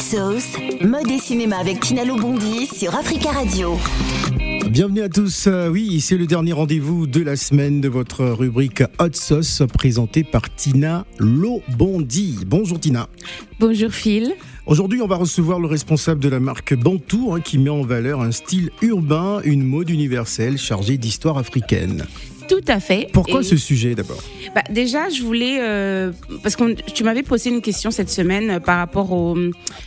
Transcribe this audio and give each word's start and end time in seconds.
Sauce, 0.00 0.56
mode 0.80 1.10
et 1.10 1.18
cinéma 1.18 1.58
avec 1.58 1.80
Tina 1.80 2.06
Lobondi 2.06 2.66
sur 2.66 2.94
Africa 2.94 3.32
Radio. 3.32 3.76
Bienvenue 4.70 5.02
à 5.02 5.10
tous. 5.10 5.46
Euh, 5.46 5.68
oui, 5.68 6.00
c'est 6.00 6.16
le 6.16 6.26
dernier 6.26 6.54
rendez-vous 6.54 7.06
de 7.06 7.20
la 7.22 7.36
semaine 7.36 7.82
de 7.82 7.88
votre 7.88 8.24
rubrique 8.24 8.82
Hot 8.98 9.12
Sauce 9.12 9.62
présentée 9.72 10.24
par 10.24 10.52
Tina 10.54 11.04
Lobondi. 11.18 12.38
Bonjour 12.46 12.80
Tina. 12.80 13.08
Bonjour 13.58 13.90
Phil. 13.90 14.32
Aujourd'hui, 14.64 15.02
on 15.02 15.06
va 15.06 15.16
recevoir 15.16 15.60
le 15.60 15.66
responsable 15.66 16.20
de 16.20 16.30
la 16.30 16.40
marque 16.40 16.74
Bantou 16.74 17.34
hein, 17.34 17.40
qui 17.40 17.58
met 17.58 17.70
en 17.70 17.82
valeur 17.82 18.22
un 18.22 18.32
style 18.32 18.70
urbain, 18.80 19.42
une 19.44 19.62
mode 19.62 19.90
universelle 19.90 20.56
chargée 20.56 20.96
d'histoire 20.96 21.36
africaine. 21.36 22.06
Tout 22.50 22.64
à 22.66 22.80
fait. 22.80 23.08
Pourquoi 23.12 23.44
ce 23.44 23.56
sujet 23.56 23.94
d'abord 23.94 24.20
bah, 24.56 24.64
Déjà, 24.70 25.08
je 25.08 25.22
voulais 25.22 25.58
euh, 25.60 26.10
parce 26.42 26.56
que 26.56 26.72
tu 26.90 27.04
m'avais 27.04 27.22
posé 27.22 27.48
une 27.48 27.62
question 27.62 27.92
cette 27.92 28.10
semaine 28.10 28.50
euh, 28.50 28.60
par 28.60 28.78
rapport 28.78 29.12
au, 29.12 29.38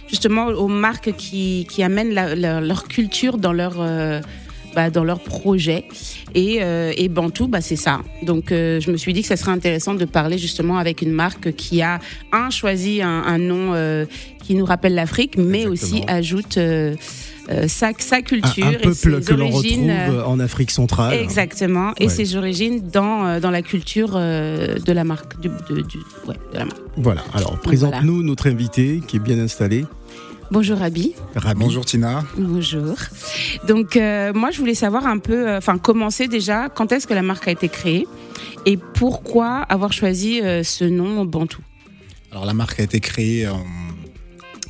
justement 0.07 0.47
aux 0.47 0.69
marques 0.69 1.11
qui, 1.17 1.67
qui 1.69 1.83
amènent 1.83 2.13
leur 2.13 2.87
culture 2.87 3.37
dans 3.37 3.51
leur 3.51 3.81
euh, 3.81 4.21
bah, 4.75 4.89
dans 4.89 5.03
leur 5.03 5.19
projet. 5.19 5.85
Et, 6.35 6.59
et 6.97 7.09
Bantou, 7.09 7.47
bah, 7.47 7.61
c'est 7.61 7.75
ça. 7.75 8.01
Donc, 8.23 8.45
je 8.49 8.91
me 8.91 8.97
suis 8.97 9.13
dit 9.13 9.21
que 9.21 9.27
ça 9.27 9.37
serait 9.37 9.51
intéressant 9.51 9.93
de 9.93 10.05
parler 10.05 10.37
justement 10.37 10.77
avec 10.77 11.01
une 11.01 11.11
marque 11.11 11.53
qui 11.53 11.81
a, 11.81 11.99
un, 12.31 12.49
choisi 12.49 13.01
un, 13.01 13.37
nom 13.37 13.73
qui 14.43 14.55
nous 14.55 14.65
rappelle 14.65 14.95
l'Afrique, 14.95 15.37
mais 15.37 15.65
aussi 15.65 16.03
ajoute 16.07 16.57
euh, 17.49 17.67
sa, 17.67 17.91
sa, 17.97 18.21
culture 18.21 18.65
un, 18.65 18.89
et 18.89 18.93
ses 18.93 19.09
que 19.09 19.33
l'on 19.33 19.49
retrouve 19.49 19.89
euh, 19.89 20.23
en 20.23 20.39
Afrique 20.39 20.71
centrale. 20.71 21.13
Exactement, 21.15 21.91
et 21.99 22.07
ses 22.07 22.37
origines 22.37 22.87
dans, 22.89 23.25
euh, 23.25 23.39
dans 23.41 23.51
la 23.51 23.61
culture 23.61 24.11
de 24.13 24.91
la 24.91 25.03
marque. 25.03 25.39
Du, 25.41 25.49
de, 25.49 25.81
du, 25.81 25.97
ouais, 26.25 26.35
de 26.53 26.59
la 26.59 26.65
marque. 26.65 26.79
Voilà, 26.95 27.21
alors 27.33 27.59
présente-nous 27.59 28.23
notre 28.23 28.47
invité 28.47 29.01
qui 29.05 29.17
est 29.17 29.19
bien 29.19 29.39
installé. 29.39 29.85
Bonjour 30.51 30.77
Rabi. 30.77 31.13
Bonjour 31.55 31.85
Tina. 31.85 32.23
Bonjour. 32.37 32.95
Donc 33.67 33.95
moi 33.95 34.51
je 34.51 34.59
voulais 34.59 34.75
savoir 34.75 35.07
un 35.07 35.19
peu, 35.19 35.55
enfin 35.55 35.77
commencer 35.77 36.27
déjà, 36.27 36.69
quand 36.69 36.91
est-ce 36.91 37.07
que 37.07 37.13
la 37.13 37.21
marque 37.21 37.47
a 37.47 37.51
été 37.51 37.69
créée 37.69 38.07
et 38.65 38.77
pourquoi 38.77 39.57
avoir 39.57 39.91
choisi 39.93 40.41
ce 40.63 40.83
nom 40.85 41.25
Bantou? 41.25 41.61
Alors 42.31 42.45
la 42.45 42.53
marque 42.53 42.79
a 42.79 42.83
été 42.83 42.99
créée, 42.99 43.47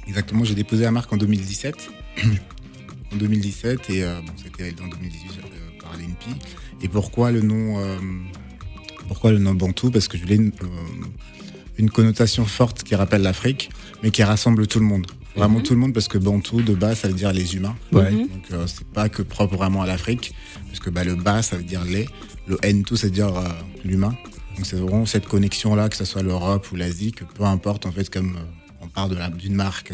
exactement, 0.08 0.44
j'ai 0.44 0.56
déposé 0.56 0.84
la 0.84 0.92
marque 0.92 1.12
en 1.14 1.18
2017 1.18 1.90
en 3.14 3.18
2017 3.18 3.90
et 3.90 4.04
euh, 4.04 4.20
bon, 4.26 4.34
c'était 4.42 4.74
en 4.82 4.88
2018 4.88 5.40
euh, 5.40 5.82
par 5.82 5.94
l'INPI. 5.98 6.40
Et 6.82 6.88
pourquoi 6.88 7.32
le 7.32 7.42
nom, 7.42 7.80
euh, 7.80 7.98
pourquoi 9.08 9.32
le 9.32 9.40
nom 9.40 9.54
Bantou? 9.54 9.92
Parce 9.92 10.08
que 10.08 10.18
je 10.18 10.24
voulais 10.24 10.40
une, 11.78 11.90
connotation 11.90 12.46
forte 12.46 12.84
qui 12.84 12.96
rappelle 12.96 13.22
l'Afrique, 13.22 13.70
mais 14.02 14.12
qui 14.12 14.24
rassemble 14.24 14.68
tout 14.68 14.80
le 14.80 14.86
monde. 14.86 15.06
Vraiment 15.36 15.62
tout 15.62 15.74
le 15.74 15.80
monde, 15.80 15.94
parce 15.94 16.08
que 16.08 16.18
Bantou, 16.18 16.62
de 16.62 16.74
bas, 16.74 16.96
ça 16.96 17.08
veut 17.08 17.14
dire 17.14 17.34
les 17.34 17.56
humains. 17.56 17.76
Donc, 17.92 18.04
c'est 18.68 18.88
pas 18.88 19.10
que 19.10 19.22
propre 19.22 19.56
vraiment 19.56 19.82
à 19.82 19.88
l'Afrique, 19.88 20.34
parce 20.68 20.80
que 20.80 20.90
bah, 20.90 21.04
le 21.04 21.16
bas, 21.16 21.42
ça 21.42 21.58
veut 21.58 21.64
dire 21.64 21.84
les. 21.86 22.08
Le 22.46 22.58
N 22.62 22.84
tout, 22.84 22.98
ça 22.98 23.08
veut 23.08 23.14
dire 23.14 23.32
l'humain. 23.86 24.16
Donc, 24.58 24.66
c'est 24.66 24.76
vraiment 24.76 25.06
cette 25.06 25.28
connexion-là, 25.28 25.90
que 25.90 25.96
ce 25.96 26.06
soit 26.06 26.24
l'Europe 26.24 26.72
ou 26.72 26.76
l'Asie, 26.76 27.12
que 27.12 27.24
peu 27.24 27.44
importe, 27.46 27.86
en 27.86 27.92
fait, 27.92 28.10
comme 28.10 28.38
on 28.82 28.88
parle 28.88 29.18
d'une 29.38 29.56
marque, 29.56 29.94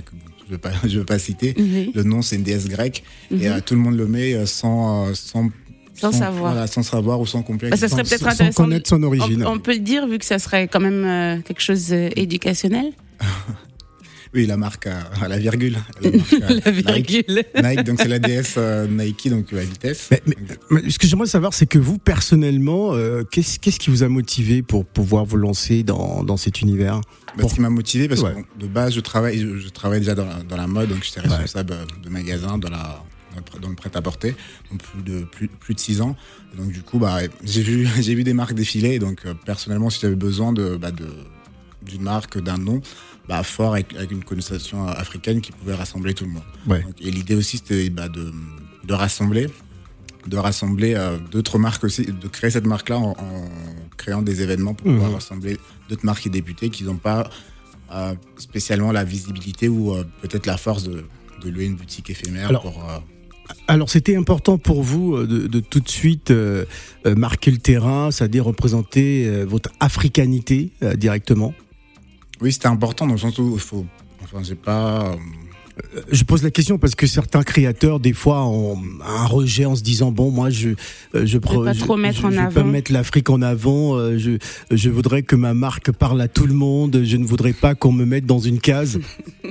je 0.49 0.55
ne 0.55 0.97
veux, 0.99 1.05
pas 1.05 1.19
citer. 1.19 1.55
Le 1.93 2.03
nom, 2.03 2.21
c'est 2.21 2.35
une 2.35 2.43
déesse 2.43 2.67
grecque. 2.67 3.03
Et 3.31 3.35
mhm. 3.35 3.45
euh, 3.45 3.59
tout 3.65 3.75
le 3.75 3.79
monde 3.79 3.95
le 3.95 4.07
met 4.07 4.33
euh, 4.33 4.45
sans, 4.45 5.07
euh, 5.07 5.13
sans 5.13 5.49
sans, 5.93 6.13
savoir. 6.13 6.67
sans 6.69 6.81
savoir 6.81 7.19
ou 7.19 7.25
sans 7.25 7.43
complexe. 7.43 7.71
Bah, 7.71 7.77
ça 7.77 7.89
serait 7.89 8.03
peut-être 8.03 8.25
intéressant. 8.25 8.55
Sans 8.55 8.63
connaître 8.63 8.87
son 8.89 9.03
origine. 9.03 9.45
On, 9.45 9.59
peut 9.59 9.73
le 9.73 9.79
dire 9.79 10.07
vu 10.07 10.17
que 10.17 10.23
ça 10.23 10.39
serait 10.39 10.69
quand 10.69 10.79
même 10.79 11.43
quelque 11.43 11.61
chose 11.61 11.87
d'éducationnel. 11.89 12.93
Oui, 14.33 14.45
la 14.45 14.57
marque 14.57 14.87
à, 14.87 15.27
la 15.27 15.37
virgule. 15.37 15.77
La, 16.01 16.09
virgule. 16.71 17.43
Nike, 17.63 17.83
donc 17.83 17.99
c'est 17.99 18.07
la 18.07 18.19
DS 18.19 18.55
euh, 18.57 18.87
Nike, 18.87 19.29
donc 19.29 19.51
la 19.51 19.63
vitesse. 19.63 20.09
Mais, 20.11 20.89
ce 20.89 20.99
que 20.99 21.07
j'aimerais 21.07 21.27
savoir, 21.27 21.53
c'est 21.53 21.65
que 21.65 21.79
vous, 21.79 21.97
personnellement, 21.97 22.93
euh, 22.93 23.23
qu'est-ce, 23.23 23.59
qu'est-ce 23.59 23.79
qui 23.79 23.89
vous 23.89 24.03
a 24.03 24.09
motivé 24.09 24.61
pour 24.61 24.85
pouvoir 24.85 25.25
vous 25.25 25.37
lancer 25.37 25.81
dans, 25.81 26.23
dans 26.23 26.37
cet 26.37 26.61
univers? 26.61 27.01
Bah, 27.37 27.45
Ce 27.47 27.55
qui 27.55 27.61
m'a 27.61 27.71
motivé, 27.71 28.07
parce 28.07 28.21
que 28.21 28.27
de 28.59 28.67
base, 28.67 28.93
je 28.93 28.99
travaille, 28.99 29.39
je, 29.39 29.69
travaille 29.69 29.99
déjà 29.99 30.15
dans 30.15 30.25
la, 30.25 30.43
dans 30.43 30.57
la, 30.57 30.67
mode, 30.67 30.89
donc 30.89 31.03
j'étais 31.03 31.21
responsable 31.21 31.75
de 32.03 32.09
magasin 32.09 32.57
dans 32.57 32.69
la 32.69 33.03
dans 33.61 33.69
le 33.69 33.75
prêt-à-porter, 33.75 34.35
donc 34.71 34.81
plus 34.81 35.01
de 35.03 35.23
plus, 35.23 35.47
plus 35.47 35.73
de 35.73 35.79
6 35.79 36.01
ans. 36.01 36.15
donc 36.57 36.71
du 36.71 36.81
coup, 36.81 36.99
bah, 36.99 37.19
j'ai 37.43 37.61
vu 37.61 37.87
j'ai 37.99 38.15
vu 38.15 38.23
des 38.23 38.33
marques 38.33 38.53
défiler. 38.53 38.99
donc 38.99 39.21
euh, 39.25 39.33
personnellement, 39.45 39.89
si 39.89 39.99
j'avais 40.01 40.15
besoin 40.15 40.53
de, 40.53 40.77
bah, 40.77 40.91
de 40.91 41.07
d'une 41.81 42.01
marque, 42.01 42.37
d'un 42.41 42.57
nom, 42.57 42.81
bah, 43.29 43.43
fort 43.43 43.73
avec, 43.73 43.93
une 44.09 44.23
connotation 44.23 44.87
africaine 44.87 45.39
qui 45.39 45.51
pouvait 45.51 45.75
rassembler 45.75 46.15
tout 46.15 46.25
le 46.25 46.31
monde. 46.31 46.83
et 46.99 47.11
l'idée 47.11 47.35
aussi, 47.35 47.57
c'était 47.57 47.91
bah, 47.91 48.09
de, 48.09 48.33
de, 48.85 48.93
rassembler, 48.93 49.47
de 50.25 50.35
rassembler 50.35 50.95
euh, 50.95 51.19
d'autres 51.31 51.59
marques 51.59 51.83
aussi, 51.83 52.07
de 52.07 52.27
créer 52.27 52.49
cette 52.49 52.65
marque-là 52.65 52.97
en, 52.97 53.15
créant 53.97 54.23
des 54.23 54.41
événements 54.41 54.73
pour 54.73 54.87
pouvoir 54.87 55.09
mhm. 55.09 55.15
rassembler 55.15 55.57
d'autres 55.89 56.05
marques 56.05 56.25
et 56.25 56.31
députés 56.31 56.71
qui 56.71 56.83
n'ont 56.83 56.95
pas 56.95 57.29
euh, 57.93 58.15
spécialement 58.37 58.91
la 58.91 59.03
visibilité 59.03 59.69
ou 59.69 59.93
euh, 59.93 60.03
peut-être 60.21 60.47
la 60.47 60.57
force 60.57 60.83
de, 60.83 61.05
de, 61.43 61.49
louer 61.49 61.65
une 61.65 61.75
boutique 61.75 62.09
éphémère 62.09 62.49
alors, 62.49 62.63
pour. 62.63 62.83
alors 63.67 63.89
c'était 63.91 64.15
important 64.15 64.57
pour 64.57 64.81
vous 64.81 65.23
de, 65.27 65.45
de 65.45 65.59
tout 65.59 65.81
de 65.81 65.89
suite 65.89 66.33
marquer 67.05 67.51
le 67.51 67.59
terrain, 67.59 68.09
c'est-à-dire 68.09 68.45
représenter 68.45 69.43
votre 69.45 69.69
africanité 69.79 70.71
directement? 70.95 71.53
Oui, 72.41 72.51
c'était 72.51 72.67
important 72.67 73.05
dans 73.05 73.13
le 73.13 73.19
sens 73.19 73.37
où 73.37 73.53
il 73.53 73.59
faut. 73.59 73.85
Enfin, 74.23 74.43
j'ai 74.43 74.55
pas. 74.55 75.11
Euh, 75.95 76.01
je 76.11 76.23
pose 76.23 76.43
la 76.43 76.51
question 76.51 76.77
parce 76.77 76.95
que 76.95 77.07
certains 77.07 77.43
créateurs, 77.43 77.99
des 77.99 78.13
fois, 78.13 78.45
ont 78.45 78.77
un 79.05 79.25
rejet 79.25 79.65
en 79.65 79.75
se 79.75 79.83
disant 79.83 80.11
bon, 80.11 80.29
moi, 80.29 80.49
je 80.49 80.69
euh, 80.69 80.75
je, 81.13 81.25
je 81.25 81.37
pas 81.37 81.73
trop 81.73 81.95
mettre 81.95 82.25
en 82.25 82.35
avant. 82.35 82.51
pas 82.51 82.63
mettre 82.63 82.91
l'Afrique 82.91 83.29
en 83.29 83.41
avant. 83.41 83.95
Euh, 83.95 84.17
je 84.17 84.31
je 84.71 84.89
voudrais 84.89 85.23
que 85.23 85.35
ma 85.35 85.53
marque 85.53 85.91
parle 85.91 86.21
à 86.21 86.27
tout 86.27 86.45
le 86.45 86.53
monde. 86.53 87.01
Je 87.03 87.17
ne 87.17 87.25
voudrais 87.25 87.53
pas 87.53 87.75
qu'on 87.75 87.91
me 87.91 88.05
mette 88.05 88.25
dans 88.25 88.39
une 88.39 88.59
case. 88.59 88.99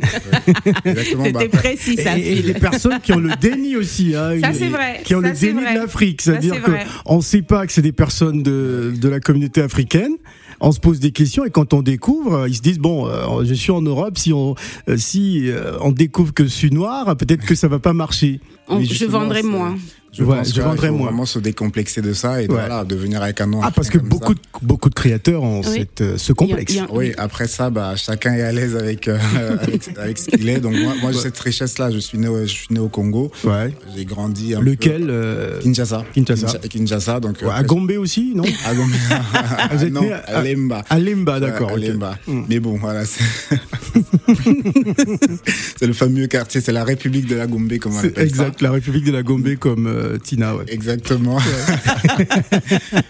C'était 0.85 1.33
bah, 1.33 1.49
précis 1.51 1.97
ça. 1.97 2.17
Et, 2.17 2.43
les 2.43 2.55
personnes 2.55 3.01
qui 3.03 3.13
ont 3.13 3.21
le 3.21 3.35
déni 3.41 3.77
aussi, 3.77 4.15
hein, 4.15 4.41
ça 4.41 4.53
c'est 4.53 4.69
vrai. 4.69 5.01
Qui 5.05 5.15
ont 5.15 5.21
le 5.21 5.33
déni 5.33 5.61
de 5.61 5.75
l'Afrique, 5.75 6.23
c'est-à-dire 6.23 6.63
qu'on 6.63 7.17
ne 7.17 7.23
sait 7.23 7.43
pas 7.43 7.67
que 7.67 7.73
c'est 7.73 7.83
des 7.83 7.93
personnes 7.93 8.43
de 8.43 8.95
de 8.97 9.09
la 9.09 9.21
communauté 9.21 9.61
africaine 9.61 10.17
on 10.61 10.73
se 10.73 10.81
pose 10.81 11.01
des 11.01 11.13
questions 11.13 11.45
et 11.45 11.51
quand 11.51 11.73
on 11.75 11.83
découvre, 11.83 12.47
ils 12.49 12.57
se 12.57 12.63
disent 12.63 12.79
bon, 12.79 13.07
euh, 13.07 13.45
je 13.45 13.55
suis 13.55 13.71
en 13.71 13.83
Europe, 13.83 14.19
si 14.19 14.33
on 14.33 14.55
euh, 14.89 14.97
si 14.97 15.51
euh, 15.51 15.79
on 15.81 15.93
découvre 15.93 16.33
que 16.33 16.45
je 16.45 16.49
suis 16.49 16.71
noir, 16.71 17.17
peut-être 17.17 17.45
que 17.45 17.55
ça 17.55 17.69
va 17.69 17.79
pas 17.79 17.93
marcher. 17.93 18.41
je 18.69 19.05
vendrai 19.05 19.43
moins. 19.43 19.77
Je, 20.11 20.25
ouais, 20.25 20.43
je 20.45 20.63
vendrais 20.63 20.91
moins. 20.91 21.07
vraiment 21.07 21.27
se 21.27 21.39
décomplexer 21.39 22.01
de 22.01 22.15
ça 22.15 22.43
et 22.43 22.49
de, 22.49 22.53
voilà, 22.53 22.85
de 22.85 22.97
venir 22.97 23.23
avec 23.23 23.43
un 23.43 23.47
nom. 23.47 23.61
Ah, 23.63 23.71
parce 23.71 23.91
que 23.91 23.99
beaucoup 23.99 24.33
de, 24.35 24.41
beaucoup 24.63 24.89
de 24.89 24.95
créateurs 24.95 25.43
ont 25.43 25.63
cette, 25.63 26.01
euh, 26.01 26.17
ce 26.17 26.33
complexe. 26.33 26.79
oui, 26.93 27.13
après 27.19 27.47
ça, 27.47 27.69
bah, 27.69 27.95
chacun 27.95 28.33
est 28.35 28.43
à 28.43 28.51
l'aise 28.51 28.75
avec, 28.75 29.07
euh, 29.07 29.19
avec, 29.99 30.19
ce 30.19 30.31
qu'il 30.31 30.49
est. 30.49 30.61
Donc, 30.61 30.75
moi, 30.77 30.95
moi 31.03 31.13
j'ai 31.13 31.19
cette 31.19 31.39
richesse-là. 31.39 31.91
Je 31.91 31.99
suis 31.99 32.17
né, 32.17 32.27
au, 32.27 32.41
je 32.41 32.47
suis 32.47 32.69
né 32.71 32.81
au 32.81 32.89
Congo. 32.89 33.31
Ouais. 33.45 33.75
J'ai 33.95 34.07
grandi. 34.07 34.55
Un 34.55 34.61
Lequel 34.61 35.03
peu. 35.03 35.11
Euh... 35.11 35.61
Kinshasa. 35.61 36.05
Kinshasa. 36.15 36.59
Kinshasa. 36.59 37.21
donc, 37.21 37.43
à 37.43 37.63
Gombe 37.63 37.93
aussi, 37.99 38.33
non 38.35 38.45
À 38.67 38.75
Gombe. 38.75 38.91
Vous 39.73 39.85
êtes 39.85 39.93
non, 39.93 40.01
né 40.01 40.13
à, 40.13 40.43
Lemba. 40.43 40.85
À 40.89 40.99
Lemba, 40.99 41.39
d'accord. 41.39 41.73
À 41.73 41.77
Lemba. 41.77 42.17
Hmm. 42.27 42.45
Mais 42.49 42.61
bon, 42.61 42.79
voilà. 42.79 43.05
C'est 43.05 43.57
le 45.87 45.93
fameux 45.93 46.27
quartier, 46.29 46.63
c'est 46.63 46.73
la 46.73 46.85
République 46.85 47.27
de 47.27 47.37
la 47.37 47.47
Gombe, 47.47 47.77
comme 47.79 47.95
on 47.95 47.99
appelle 47.99 48.25
Exact, 48.25 48.63
la 48.63 48.71
République 48.71 49.05
de 49.05 49.13
la 49.13 49.23
Gombe, 49.23 49.55
comme 49.57 49.98
euh, 49.99 50.19
Tina. 50.19 50.57
Ouais. 50.57 50.65
Exactement. 50.69 51.39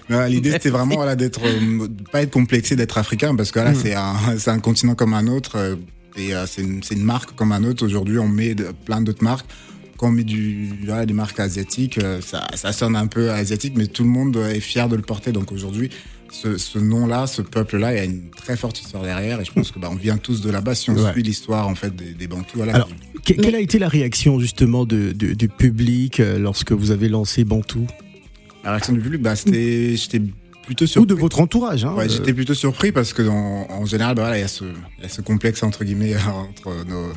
L'idée, 0.28 0.52
c'était 0.52 0.70
vraiment 0.70 0.96
voilà, 0.96 1.16
d'être, 1.16 1.40
euh, 1.44 1.88
pas 2.10 2.22
être 2.22 2.30
complexé 2.30 2.76
d'être 2.76 2.98
africain, 2.98 3.34
parce 3.34 3.52
que 3.52 3.60
là, 3.60 3.72
mm. 3.72 4.38
c'est 4.38 4.50
un, 4.50 4.58
continent 4.60 4.94
comme 4.94 5.14
un 5.14 5.26
autre, 5.26 5.56
euh, 5.56 5.76
et 6.16 6.32
c'est 6.46 6.62
une, 6.62 6.80
une, 6.90 7.04
marque 7.04 7.34
comme 7.36 7.52
un 7.52 7.62
autre. 7.64 7.84
Aujourd'hui, 7.84 8.18
on 8.18 8.28
met 8.28 8.54
de, 8.54 8.72
plein 8.84 9.00
d'autres 9.00 9.22
marques. 9.22 9.46
Quand 9.96 10.08
on 10.08 10.12
met 10.12 10.24
du, 10.24 10.70
voilà, 10.84 11.06
des 11.06 11.14
marques 11.14 11.38
asiatiques, 11.40 12.00
ça, 12.20 12.46
ça 12.54 12.72
sonne 12.72 12.96
un 12.96 13.06
peu 13.06 13.30
asiatique, 13.30 13.74
mais 13.76 13.86
tout 13.86 14.04
le 14.04 14.08
monde 14.08 14.36
est 14.36 14.60
fier 14.60 14.88
de 14.88 14.96
le 14.96 15.02
porter. 15.02 15.32
Donc 15.32 15.52
aujourd'hui, 15.52 15.90
ce, 16.30 16.78
nom-là, 16.78 17.26
ce 17.26 17.42
peuple-là, 17.42 17.92
il 17.92 17.96
y 17.96 18.00
a 18.00 18.04
une 18.04 18.30
très 18.30 18.56
forte 18.56 18.80
histoire 18.80 19.02
derrière. 19.02 19.40
Et 19.40 19.44
je 19.44 19.52
pense 19.52 19.70
que 19.70 19.78
bah, 19.78 19.88
on 19.90 19.96
vient 19.96 20.16
tous 20.16 20.40
de 20.40 20.50
là-bas 20.50 20.74
si 20.74 20.90
on 20.90 21.12
suit 21.12 21.22
l'histoire 21.22 21.68
en 21.68 21.74
fait 21.74 21.94
des, 21.94 22.12
des 22.12 22.26
Bantous. 22.26 22.56
Voilà, 22.56 22.74
Alors, 22.74 22.88
quelle 23.24 23.54
a 23.54 23.60
été 23.60 23.78
la 23.78 23.88
réaction 23.88 24.38
justement 24.38 24.84
de, 24.84 25.12
du 25.12 25.48
public 25.48 26.20
euh, 26.20 26.38
lorsque 26.38 26.72
vous 26.72 26.90
avez 26.90 27.08
lancé 27.08 27.44
Bantou? 27.44 27.86
La 28.64 28.70
réaction 28.70 28.92
du 28.92 29.00
public, 29.00 29.22
bah, 29.22 29.36
c'était, 29.36 29.96
j'étais 29.96 30.20
plutôt 30.64 30.86
surpris. 30.86 31.02
Ou 31.12 31.16
de 31.16 31.20
votre 31.20 31.40
entourage. 31.40 31.84
Hein, 31.84 31.94
ouais, 31.94 32.04
euh. 32.04 32.08
j'étais 32.08 32.32
plutôt 32.32 32.54
surpris 32.54 32.92
parce 32.92 33.12
que 33.12 33.22
en 33.22 33.84
général, 33.86 34.14
bah, 34.14 34.36
il 34.36 34.40
y, 34.40 34.44
a 34.44 34.48
ce, 34.48 34.64
y 34.64 35.04
a 35.04 35.08
ce 35.08 35.20
complexe 35.22 35.62
entre 35.62 35.84
guillemets 35.84 36.14
entre 36.26 36.84
nos, 36.86 37.08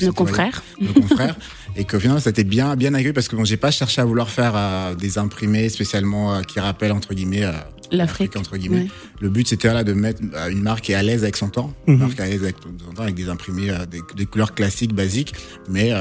nos, 0.00 0.12
confrères, 0.12 0.62
nos 0.80 0.92
confrères, 0.92 1.36
et 1.76 1.84
qu'au 1.84 1.98
final, 1.98 2.20
c'était 2.20 2.44
bien 2.44 2.76
bien 2.76 2.92
accueilli 2.94 3.14
parce 3.14 3.28
que 3.28 3.36
bon, 3.36 3.44
j'ai 3.44 3.56
pas 3.56 3.70
cherché 3.70 4.00
à 4.00 4.04
vouloir 4.04 4.28
faire 4.28 4.52
euh, 4.54 4.94
des 4.94 5.18
imprimés 5.18 5.68
spécialement 5.68 6.42
qui 6.42 6.60
rappellent 6.60 6.92
entre 6.92 7.14
guillemets 7.14 7.46
l'Afrique 7.90 8.36
entre 8.36 8.56
guillemets. 8.56 8.88
Le 9.20 9.28
but 9.28 9.48
c'était 9.48 9.72
là 9.72 9.84
de 9.84 9.92
mettre 9.92 10.22
une 10.50 10.62
marque 10.62 10.84
qui 10.84 10.92
est 10.92 10.96
à 10.96 11.02
l'aise 11.02 11.22
avec 11.22 11.36
son 11.36 11.48
temps, 11.48 11.74
une 11.86 11.94
mhm. 11.94 12.00
marque 12.00 12.20
à 12.20 12.26
l'aise 12.26 12.42
avec 12.42 12.56
son 12.62 12.72
temps, 12.94 13.02
avec 13.02 13.14
des 13.14 13.28
imprimés, 13.28 13.72
des, 13.90 14.26
couleurs 14.26 14.54
classiques, 14.54 14.94
basiques, 14.94 15.34
mais 15.68 15.92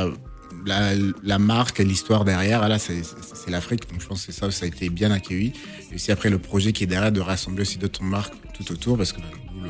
la, 0.65 0.93
la, 1.23 1.39
marque, 1.39 1.79
l'histoire 1.79 2.25
derrière, 2.25 2.67
là, 2.67 2.79
c'est 2.79 3.03
l'Afrique. 3.49 3.89
Donc 3.91 4.01
je 4.01 4.07
pense 4.07 4.25
que 4.25 4.31
ça, 4.31 4.49
ça 4.51 4.65
a 4.65 4.67
été 4.67 4.89
bien 4.89 5.11
accueilli. 5.11 5.53
Et 5.91 5.95
aussi 5.95 6.11
après 6.11 6.29
le 6.29 6.39
projet 6.39 6.73
qui 6.73 6.83
est 6.83 6.87
derrière 6.87 7.11
de 7.11 7.21
rassembler 7.21 7.61
aussi 7.61 7.77
d'autres 7.77 8.03
marques 8.03 8.33
tout 8.53 8.71
autour, 8.71 8.97
parce 8.97 9.11
que 9.11 9.19
bah, 9.19 9.27
le, 9.63 9.69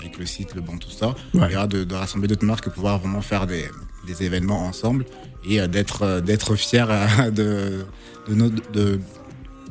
avec 0.00 0.18
le 0.18 0.26
site, 0.26 0.54
le 0.54 0.60
bon, 0.60 0.76
tout 0.76 0.90
ça, 0.90 1.14
ouais. 1.34 1.46
il 1.48 1.52
y 1.52 1.56
aura 1.56 1.66
de, 1.66 1.84
de 1.84 1.94
rassembler 1.94 2.28
d'autres 2.28 2.44
marques 2.44 2.64
pour 2.64 2.74
pouvoir 2.74 2.98
vraiment 2.98 3.22
faire 3.22 3.46
des, 3.46 3.64
des 4.06 4.22
événements 4.22 4.66
ensemble 4.66 5.04
et 5.48 5.60
euh, 5.60 5.66
d'être 5.66 6.02
euh, 6.02 6.20
d'être 6.20 6.56
fier 6.56 6.88
euh, 6.90 7.30
de, 7.30 7.84
de, 8.28 8.34
nos, 8.34 8.50
de, 8.50 9.00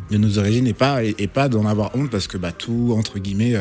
de, 0.10 0.18
nos 0.18 0.38
origines 0.38 0.68
et 0.68 0.74
pas, 0.74 1.04
et, 1.04 1.28
pas 1.28 1.50
d'en 1.50 1.66
avoir 1.66 1.96
honte 1.96 2.10
parce 2.10 2.28
que 2.28 2.38
bah, 2.38 2.52
tout, 2.52 2.94
entre 2.98 3.20
guillemets, 3.20 3.56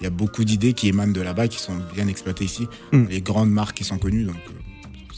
il 0.00 0.04
y 0.04 0.06
a 0.06 0.10
beaucoup 0.10 0.44
d'idées 0.44 0.72
qui 0.72 0.88
émanent 0.88 1.12
de 1.12 1.20
là-bas 1.20 1.48
qui 1.48 1.58
sont 1.58 1.76
bien 1.94 2.08
exploitées 2.08 2.44
ici. 2.44 2.66
Mm. 2.92 3.04
Les 3.08 3.20
grandes 3.20 3.50
marques 3.50 3.76
qui 3.76 3.84
sont 3.84 3.98
connues, 3.98 4.24
donc 4.24 4.36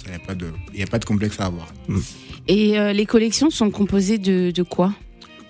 il 0.06 0.10
n'y 0.10 0.16
a, 0.16 0.18
pas 0.20 0.34
de, 0.34 0.46
a 0.46 0.86
pas 0.86 0.98
de 0.98 1.04
complexe 1.04 1.40
à 1.40 1.46
avoir. 1.46 1.72
Mm. 1.88 1.98
Et 2.48 2.92
les 2.94 3.06
collections 3.06 3.50
sont 3.50 3.70
composées 3.70 4.18
de, 4.18 4.50
de 4.50 4.62
quoi? 4.62 4.94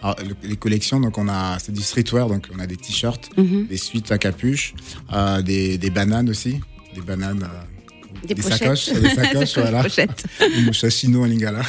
Alors, 0.02 0.16
les 0.44 0.56
collections, 0.56 1.00
donc 1.00 1.18
on 1.18 1.28
a, 1.28 1.58
c'est 1.58 1.72
du 1.72 1.82
streetwear, 1.82 2.28
donc 2.28 2.48
on 2.54 2.58
a 2.60 2.66
des 2.66 2.76
t-shirts, 2.76 3.30
mm-hmm. 3.36 3.66
des 3.66 3.76
suites 3.76 4.12
à 4.12 4.18
capuche, 4.18 4.74
euh, 5.12 5.42
des, 5.42 5.76
des, 5.76 5.90
bananes 5.90 6.30
aussi, 6.30 6.60
des 6.94 7.00
bananes. 7.00 7.42
Euh, 7.42 8.34
des, 8.34 8.40
sacoches, 8.40 8.92
des 8.92 9.08
sacoches, 9.14 9.54
des 9.54 9.60
voilà. 9.60 9.82
Des 9.82 10.90
chino 10.90 11.22
en 11.22 11.26
lingala, 11.26 11.62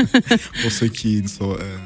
pour 0.62 0.70
ceux 0.70 0.88
qui 0.88 1.22
ne, 1.22 1.28
sont, 1.28 1.52
euh, 1.52 1.76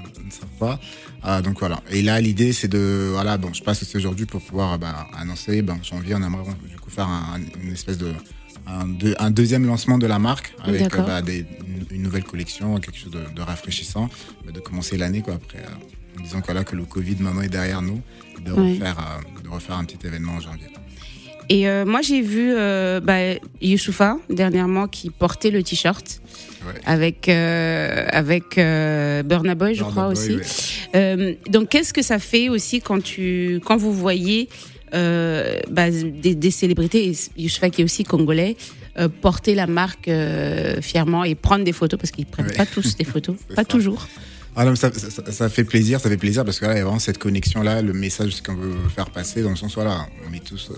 pas. 0.61 0.79
Ah, 1.23 1.43
donc 1.43 1.59
voilà. 1.59 1.83
Et 1.91 2.03
là, 2.03 2.21
l'idée, 2.21 2.53
c'est 2.53 2.69
de, 2.69 3.09
voilà, 3.13 3.37
bon, 3.37 3.53
je 3.53 3.63
passe 3.63 3.83
aussi 3.83 3.97
aujourd'hui 3.97 4.27
pour 4.27 4.41
pouvoir 4.41 4.79
bah, 4.79 5.09
annoncer, 5.19 5.63
ben, 5.63 5.79
janvier, 5.83 6.15
on 6.15 6.23
aimerait 6.23 6.45
du 6.69 6.79
coup 6.79 6.91
faire 6.91 7.09
un, 7.09 7.41
une 7.63 7.73
espèce 7.73 7.99
de, 7.99 8.13
un, 8.67 8.87
un, 9.19 9.31
deuxième 9.31 9.67
lancement 9.67 9.99
de 9.99 10.07
la 10.07 10.19
marque 10.19 10.55
avec 10.63 10.95
bah, 10.97 11.23
des, 11.23 11.45
une, 11.91 12.03
nouvelle 12.03 12.25
collection, 12.25 12.79
quelque 12.79 12.99
chose 12.99 13.13
de, 13.13 13.25
de 13.35 13.43
rafraîchissant, 13.43 14.09
bah, 14.45 14.53
de 14.53 14.61
commencer 14.61 14.97
l'année 14.97 15.23
quoi 15.23 15.35
après. 15.35 15.59
Euh, 15.59 16.19
en 16.19 16.23
disant 16.23 16.43
là, 16.53 16.65
que 16.65 16.77
le 16.77 16.85
Covid 16.85 17.17
maintenant 17.21 17.43
est 17.43 17.49
derrière 17.49 17.83
nous, 17.83 18.01
de 18.45 18.53
refaire, 18.53 18.99
euh, 18.99 19.43
de 19.43 19.49
refaire 19.49 19.77
un 19.77 19.85
petit 19.85 20.07
événement 20.07 20.35
en 20.35 20.41
janvier. 20.41 20.67
Et 21.51 21.69
euh, 21.69 21.85
moi, 21.85 22.01
j'ai 22.01 22.23
vu 22.23 22.53
euh, 22.55 23.01
bah, 23.01 23.35
Youssoufa 23.61 24.17
dernièrement 24.31 24.87
qui 24.87 25.11
portait 25.11 25.51
le 25.51 25.65
t-shirt 25.65 26.23
avec 26.85 27.29
euh, 27.29 28.07
avec 28.11 28.57
euh, 28.57 29.25
Burna 29.25 29.57
Boy, 29.57 29.75
je 29.75 29.83
crois 29.83 30.07
aussi. 30.07 30.37
Euh, 30.95 31.35
donc, 31.49 31.71
qu'est-ce 31.71 31.93
que 31.93 32.03
ça 32.03 32.21
fait 32.21 32.49
aussi 32.49 32.81
quand 32.81 33.03
tu 33.03 33.61
quand 33.65 33.77
vous 33.77 33.93
voyez 33.93 34.49
bah, 34.93 35.91
des, 35.91 36.35
des, 36.35 36.51
célébrités, 36.51 37.13
Youssoufa 37.37 37.71
qui 37.71 37.81
est 37.81 37.85
aussi 37.85 38.05
congolais, 38.05 38.57
porter 39.21 39.55
la 39.55 39.67
marque 39.67 40.11
fièrement 40.81 41.25
et 41.25 41.35
prendre 41.35 41.65
des 41.65 41.73
photos 41.73 41.99
parce 41.99 42.13
qu'ils 42.13 42.27
prennent 42.27 42.53
pas 42.53 42.67
tous 42.67 42.97
des 42.97 43.05
photos, 43.05 43.37
pas 43.57 43.65
toujours. 43.65 44.07
Ah 44.61 44.67
non, 44.67 44.77
ça, 44.77 44.93
ça, 44.93 45.33
ça, 45.33 45.49
fait 45.49 45.65
plaisir, 45.65 46.01
ça 46.01 46.11
fait 46.11 46.19
plaisir 46.19 46.45
parce 46.45 46.61
que 46.61 46.67
là, 46.67 46.75
il 46.75 46.79
y 46.79 46.81
a 46.81 46.85
vraiment 46.85 46.99
cette 46.99 47.17
connexion 47.17 47.63
là, 47.63 47.81
le 47.81 47.95
message 47.95 48.43
qu'on 48.43 48.55
veut 48.55 48.75
faire 48.95 49.11
passer 49.11 49.43
dans 49.43 49.49
le 49.51 49.57
sens 49.57 49.75
voilà, 49.75 50.07
on 50.27 50.31
met 50.31 50.41
tous 50.41 50.71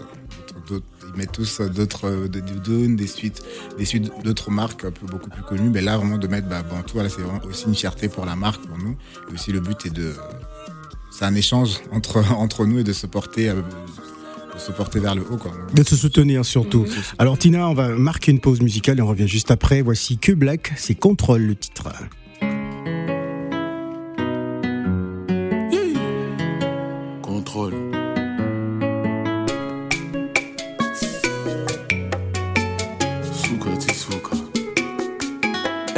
ils 0.71 1.19
mettent 1.19 1.33
tous 1.33 1.61
d'autres 1.61 2.29
des 2.29 3.07
suites 3.07 3.43
des 3.79 3.85
suites 3.85 4.11
d'autres 4.25 4.51
marques 4.51 4.87
beaucoup 5.03 5.31
plus 5.31 5.43
connues 5.43 5.71
mais 5.71 5.81
là 5.81 5.97
vraiment 5.97 6.19
de 6.19 6.27
mettre 6.27 6.49
bah, 6.49 6.63
bon 6.63 6.81
tout 6.83 6.95
voilà, 6.95 7.09
c'est 7.09 7.23
aussi 7.49 7.67
une 7.67 7.75
fierté 7.75 8.09
pour 8.09 8.25
la 8.25 8.37
marque 8.37 8.65
pour 8.67 8.79
nous 8.79 8.97
et 9.31 9.35
aussi 9.35 9.53
le 9.53 9.61
but 9.61 9.87
est 9.87 9.91
de 9.91 10.15
c'est 11.11 11.25
un 11.25 11.35
échange 11.35 11.81
entre 11.91 12.25
entre 12.37 12.67
nous 12.67 12.79
et 12.79 12.85
de 12.85 12.93
se 12.93 13.07
porter 13.07 13.51
euh, 13.51 13.57
de 14.55 14.59
se 14.59 14.73
porter 14.73 15.01
vers 15.01 15.15
le 15.15 15.23
haut 15.23 15.39
quoi. 15.39 15.53
De 15.75 15.83
se 15.83 15.97
soutenir 15.97 16.45
surtout. 16.45 16.85
Alors 17.19 17.39
Tina, 17.39 17.69
on 17.69 17.75
va 17.75 17.89
marquer 17.89 18.33
une 18.33 18.41
pause 18.41 18.61
musicale 18.61 18.99
et 18.99 19.03
on 19.03 19.07
revient 19.07 19.27
juste 19.27 19.51
après. 19.51 19.81
Voici 19.81 20.19
que 20.19 20.33
Black, 20.33 20.75
c'est 20.77 20.95
Contrôle 20.95 21.41
le 21.41 21.55
titre. 21.55 21.89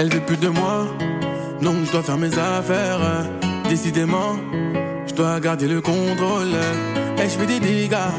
Elle 0.05 0.13
veut 0.13 0.21
plus 0.21 0.37
de 0.37 0.49
moi, 0.49 0.87
donc 1.63 1.77
je 1.87 1.91
dois 1.91 2.03
faire 2.03 2.19
mes 2.19 2.39
affaires. 2.39 3.25
Décidément, 3.71 4.37
je 5.07 5.15
dois 5.15 5.41
garder 5.41 5.67
le 5.67 5.81
contrôle. 5.81 6.53
Et 7.17 7.23
je 7.23 7.39
fais 7.39 7.47
des 7.47 7.59
dégâts, 7.59 8.13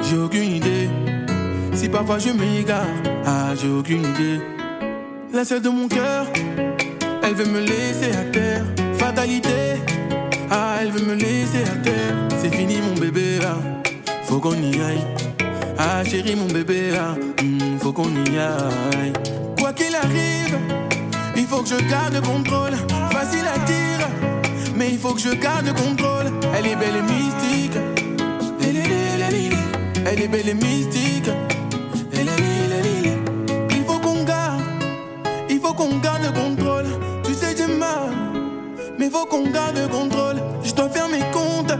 j'ai 0.00 0.16
aucune 0.16 0.52
idée. 0.52 0.88
Si 1.74 1.90
parfois 1.90 2.18
je 2.18 2.30
m'égare, 2.30 2.86
ah 3.26 3.52
j'ai 3.60 3.68
aucune 3.68 4.04
idée. 4.04 4.40
La 5.30 5.44
seule 5.44 5.60
de 5.60 5.68
mon 5.68 5.86
cœur, 5.86 6.24
elle 7.22 7.34
veut 7.34 7.52
me 7.52 7.60
laisser 7.60 8.10
à 8.16 8.24
terre. 8.32 8.64
Fatalité, 8.96 9.82
ah 10.50 10.76
elle 10.80 10.92
veut 10.92 11.04
me 11.04 11.14
laisser 11.14 11.62
à 11.70 11.76
terre. 11.76 12.14
C'est 12.38 12.54
fini 12.54 12.80
mon 12.80 12.98
bébé 12.98 13.38
là, 13.38 13.58
faut 14.24 14.40
qu'on 14.40 14.54
y 14.54 14.80
aille. 14.80 15.06
Ah 15.76 16.02
chérie 16.04 16.36
mon 16.36 16.46
bébé 16.46 16.90
là, 16.90 17.16
hmm, 17.42 17.78
faut 17.80 17.92
qu'on 17.92 18.08
y 18.24 18.38
aille. 18.38 19.12
Quoi 19.58 19.74
qu'il 19.74 19.94
arrive 19.94 20.37
faut 21.48 21.62
que 21.62 21.68
je 21.68 21.88
garde 21.88 22.14
le 22.14 22.20
contrôle. 22.20 22.72
Facile 23.10 23.46
à 23.46 23.58
dire, 23.60 24.06
mais 24.76 24.90
il 24.90 24.98
faut 24.98 25.14
que 25.14 25.20
je 25.20 25.30
garde 25.30 25.66
le 25.66 25.72
contrôle. 25.72 26.26
Elle 26.54 26.66
est 26.66 26.76
belle 26.76 26.96
et 26.96 27.02
mystique. 27.02 27.78
Elle 28.60 28.76
est 30.20 30.28
belle 30.28 30.48
et 30.48 30.54
mystique. 30.54 31.30
Il 33.70 33.84
faut 33.86 33.98
qu'on 33.98 34.24
garde, 34.24 34.62
il 35.48 35.58
faut 35.58 35.72
qu'on 35.72 35.96
garde 35.98 36.22
le 36.22 36.32
contrôle. 36.32 36.86
Tu 37.24 37.32
sais, 37.32 37.56
j'ai 37.56 37.66
mal, 37.66 38.10
mais 38.98 39.06
il 39.06 39.10
faut 39.10 39.24
qu'on 39.24 39.50
garde 39.50 39.76
le 39.76 39.88
contrôle. 39.88 40.36
Je 40.62 40.74
dois 40.74 40.90
faire 40.90 41.08
mes 41.08 41.24
comptes. 41.32 41.72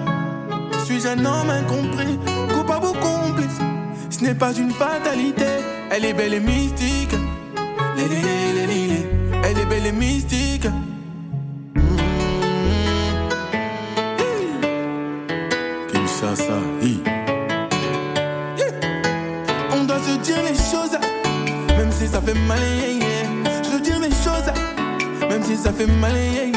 Suis-je 0.86 1.08
un 1.08 1.24
homme 1.24 1.50
incompris, 1.50 2.18
coupable 2.54 2.86
ou 2.86 2.92
complice? 2.92 3.58
Ce 4.08 4.24
n'est 4.24 4.34
pas 4.34 4.54
une 4.54 4.70
fatalité. 4.70 5.44
Elle 5.90 6.06
est 6.06 6.14
belle 6.14 6.34
et 6.34 6.40
mystique 6.40 7.14
et 9.86 9.92
mystique. 9.92 10.66
Mmh. 11.74 11.80
Kinshasa, 15.92 16.58
On 19.72 19.84
doit 19.84 19.98
se 19.98 20.18
dire 20.18 20.42
les 20.42 20.54
choses, 20.54 20.98
même 21.76 21.92
si 21.92 22.08
ça 22.08 22.20
fait 22.20 22.38
mal. 22.46 22.58
Se 23.62 23.78
dire 23.80 24.00
les 24.00 24.10
choses, 24.10 24.52
même 25.28 25.42
si 25.42 25.56
ça 25.56 25.72
fait 25.72 25.86
mal. 25.86 26.47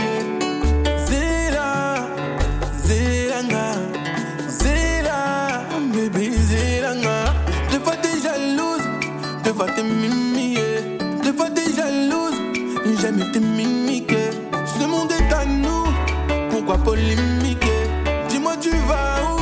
Pourquoi 16.83 16.93
polémiquer 16.93 17.87
Dis-moi, 18.29 18.55
tu 18.59 18.69
vas 18.69 19.23
où? 19.23 19.39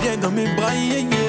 Viens 0.00 0.16
dans 0.16 0.30
mes 0.30 0.46
bras, 0.54 0.74
yeah. 0.74 1.27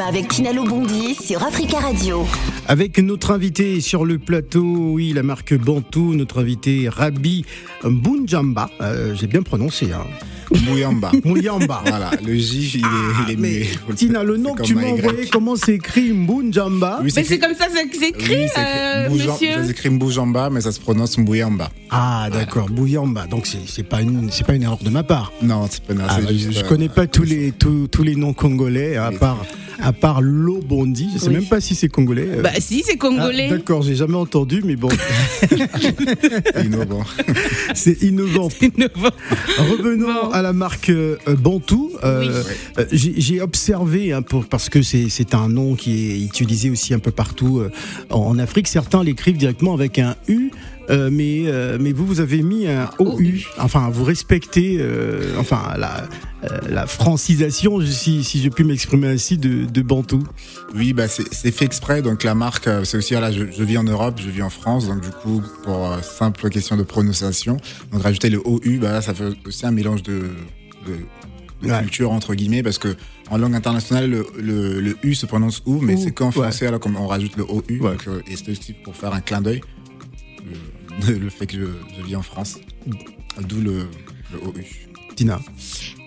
Avec 0.00 0.28
Tina 0.28 0.52
Lobondi 0.52 1.14
sur 1.14 1.42
Africa 1.42 1.78
Radio. 1.78 2.26
Avec 2.66 2.98
notre 2.98 3.32
invité 3.32 3.80
sur 3.80 4.04
le 4.04 4.18
plateau, 4.18 4.92
oui, 4.92 5.12
la 5.12 5.22
marque 5.22 5.54
Bantou, 5.54 6.14
notre 6.14 6.40
invité 6.40 6.88
Rabi 6.88 7.44
Mbunjamba. 7.84 8.70
Euh, 8.80 9.14
j'ai 9.14 9.26
bien 9.26 9.42
prononcé, 9.42 9.92
hein. 9.92 10.06
Mouyamba. 10.64 11.12
Mouyamba. 11.24 11.82
Voilà, 11.86 12.10
le 12.24 12.34
J, 12.34 12.72
il 12.74 12.80
est, 12.80 12.88
il 13.26 13.32
est 13.32 13.36
mais 13.36 13.48
muet. 13.48 13.94
Tina, 13.94 14.24
le 14.24 14.36
nom 14.36 14.54
que 14.54 14.62
tu 14.62 14.74
m'as 14.74 14.88
envoyé, 14.88 15.28
comment 15.30 15.54
c'est 15.54 15.74
écrit 15.74 16.12
Mbunjamba? 16.12 17.00
Oui, 17.02 17.12
Mais 17.14 17.24
c'est 17.24 17.38
comme 17.38 17.54
ça 17.54 17.66
que 17.66 17.72
c'est 17.96 18.08
écrit, 18.08 18.46
Oui, 18.46 18.48
euh, 18.58 19.10
monsieur. 19.10 19.52
Ça 19.54 19.64
s'écrit 19.64 19.90
Mboujamba, 19.90 20.50
mais 20.50 20.60
ça 20.60 20.72
se 20.72 20.80
prononce 20.80 21.18
Mbouyamba. 21.18 21.70
Ah, 21.90 22.28
d'accord, 22.32 22.68
Bouyamba. 22.68 23.26
Donc 23.26 23.46
c'est 23.46 23.58
c'est 23.66 23.82
pas 23.84 24.00
une 24.00 24.30
c'est 24.30 24.46
pas 24.46 24.54
une 24.54 24.62
erreur 24.62 24.78
de 24.82 24.90
ma 24.90 25.02
part. 25.02 25.32
Non, 25.42 25.66
c'est 25.70 25.82
pas 25.84 25.94
non, 25.94 26.04
Ah, 26.08 26.16
c'est 26.18 26.24
bah, 26.26 26.32
juste, 26.32 26.52
je, 26.52 26.64
euh, 26.64 26.68
connais 26.68 26.88
pas 26.88 27.06
tous 27.06 27.22
les 27.24 27.52
tous, 27.52 27.86
tous 27.88 28.02
les 28.02 28.16
noms 28.16 28.32
congolais 28.32 28.96
à 28.96 29.12
part 29.12 29.44
à 29.82 29.92
part 29.92 30.20
Lobondi. 30.20 31.08
Je 31.14 31.18
sais 31.18 31.28
Oui. 31.28 31.34
même 31.34 31.46
pas 31.46 31.60
si 31.60 31.74
c'est 31.74 31.88
congolais. 31.88 32.26
euh. 32.28 32.42
Bah 32.42 32.50
si, 32.58 32.82
c'est 32.84 32.92
Ah, 32.94 32.98
congolais. 32.98 33.48
D'accord, 33.48 33.82
j'ai 33.82 33.94
jamais 33.94 34.14
entendu, 34.16 34.62
mais 34.64 34.76
bon, 34.76 34.88
c'est 35.40 36.64
innovant. 36.64 37.04
c'est 37.74 38.02
innovant. 38.02 38.48
Innovant. 38.60 39.10
Revenons 39.58 40.06
Bon. 40.24 40.30
à 40.30 40.42
la 40.42 40.52
marque 40.52 40.90
euh, 40.90 41.16
Bantou. 41.38 41.90
Euh, 42.04 42.20
Oui. 42.20 42.52
euh, 42.78 42.84
J'ai 42.92 43.40
observé, 43.40 44.12
hein, 44.12 44.22
pour- 44.22 44.46
parce 44.46 44.68
que 44.68 44.82
c'est 44.82 45.34
un 45.34 45.48
nom 45.48 45.74
qui 45.74 46.10
est 46.12 46.24
utilisé 46.24 46.70
aussi 46.70 46.94
un 46.94 46.98
peu 46.98 47.10
partout 47.10 47.58
euh, 47.60 47.70
en 48.10 48.38
Afrique, 48.38 48.68
certains 48.68 49.02
l'écrivent 49.04 49.36
directement 49.36 49.74
avec 49.74 49.98
un 49.98 50.16
U. 50.28 50.50
euh, 50.90 51.08
mais, 51.12 51.44
euh, 51.46 51.78
mais 51.80 51.92
vous, 51.92 52.04
vous 52.06 52.20
avez 52.20 52.42
mis 52.42 52.66
un 52.66 52.90
OU. 52.98 53.20
Enfin, 53.58 53.88
vous 53.90 54.04
respectez 54.04 54.78
euh, 54.80 55.34
enfin, 55.38 55.74
la, 55.78 56.08
euh, 56.44 56.58
la 56.68 56.86
francisation, 56.86 57.80
si, 57.80 58.24
si 58.24 58.42
je 58.42 58.48
puis 58.48 58.64
m'exprimer 58.64 59.08
ainsi, 59.08 59.38
de, 59.38 59.64
de 59.66 59.82
Bantou. 59.82 60.22
Oui, 60.74 60.92
bah 60.92 61.06
c'est 61.08 61.50
fait 61.50 61.64
exprès. 61.64 62.02
Donc 62.02 62.24
la 62.24 62.34
marque, 62.34 62.68
c'est 62.84 62.96
aussi 62.96 63.14
voilà, 63.14 63.30
je, 63.32 63.44
je 63.50 63.62
vis 63.64 63.78
en 63.78 63.84
Europe, 63.84 64.20
je 64.22 64.30
vis 64.30 64.42
en 64.42 64.50
France, 64.50 64.86
donc 64.88 65.00
du 65.00 65.10
coup 65.10 65.42
pour 65.64 65.92
euh, 65.92 66.02
simple 66.02 66.48
question 66.50 66.76
de 66.76 66.82
prononciation, 66.82 67.56
donc 67.92 68.02
rajouter 68.02 68.30
le 68.30 68.38
OU, 68.46 68.78
bah 68.80 68.92
là, 68.92 69.02
ça 69.02 69.14
fait 69.14 69.24
aussi 69.46 69.66
un 69.66 69.70
mélange 69.72 70.02
de, 70.02 70.12
de, 70.86 70.92
de 70.92 71.70
Ouais. 71.70 71.78
culture 71.80 72.10
entre 72.10 72.34
guillemets, 72.34 72.62
parce 72.62 72.78
que 72.78 72.96
en 73.30 73.36
langue 73.36 73.54
internationale 73.54 74.08
le, 74.10 74.26
le, 74.40 74.80
le 74.80 74.96
U 75.02 75.14
se 75.14 75.26
prononce 75.26 75.62
OU, 75.66 75.80
mais 75.82 75.98
c'est 75.98 76.10
qu'en 76.10 76.26
ouais. 76.28 76.32
français 76.32 76.66
alors 76.66 76.80
qu'on 76.80 76.94
on 76.96 77.06
rajoute 77.06 77.36
le 77.36 77.44
OU, 77.44 77.62
Ouais. 77.68 77.90
donc, 77.92 78.08
euh, 78.08 78.22
et 78.26 78.34
c'est 78.36 78.50
aussi 78.50 78.72
pour 78.72 78.96
faire 78.96 79.12
un 79.12 79.20
clin 79.20 79.42
d'œil 79.42 79.60
le, 81.08 81.30
fait 81.30 81.46
que 81.46 81.56
je, 81.56 81.66
je 81.96 82.02
vis 82.02 82.16
en 82.16 82.22
France, 82.22 82.58
d'où 83.40 83.60
le, 83.60 83.86
le 84.32 84.38
OU. 84.46 84.52
Tina. 85.16 85.40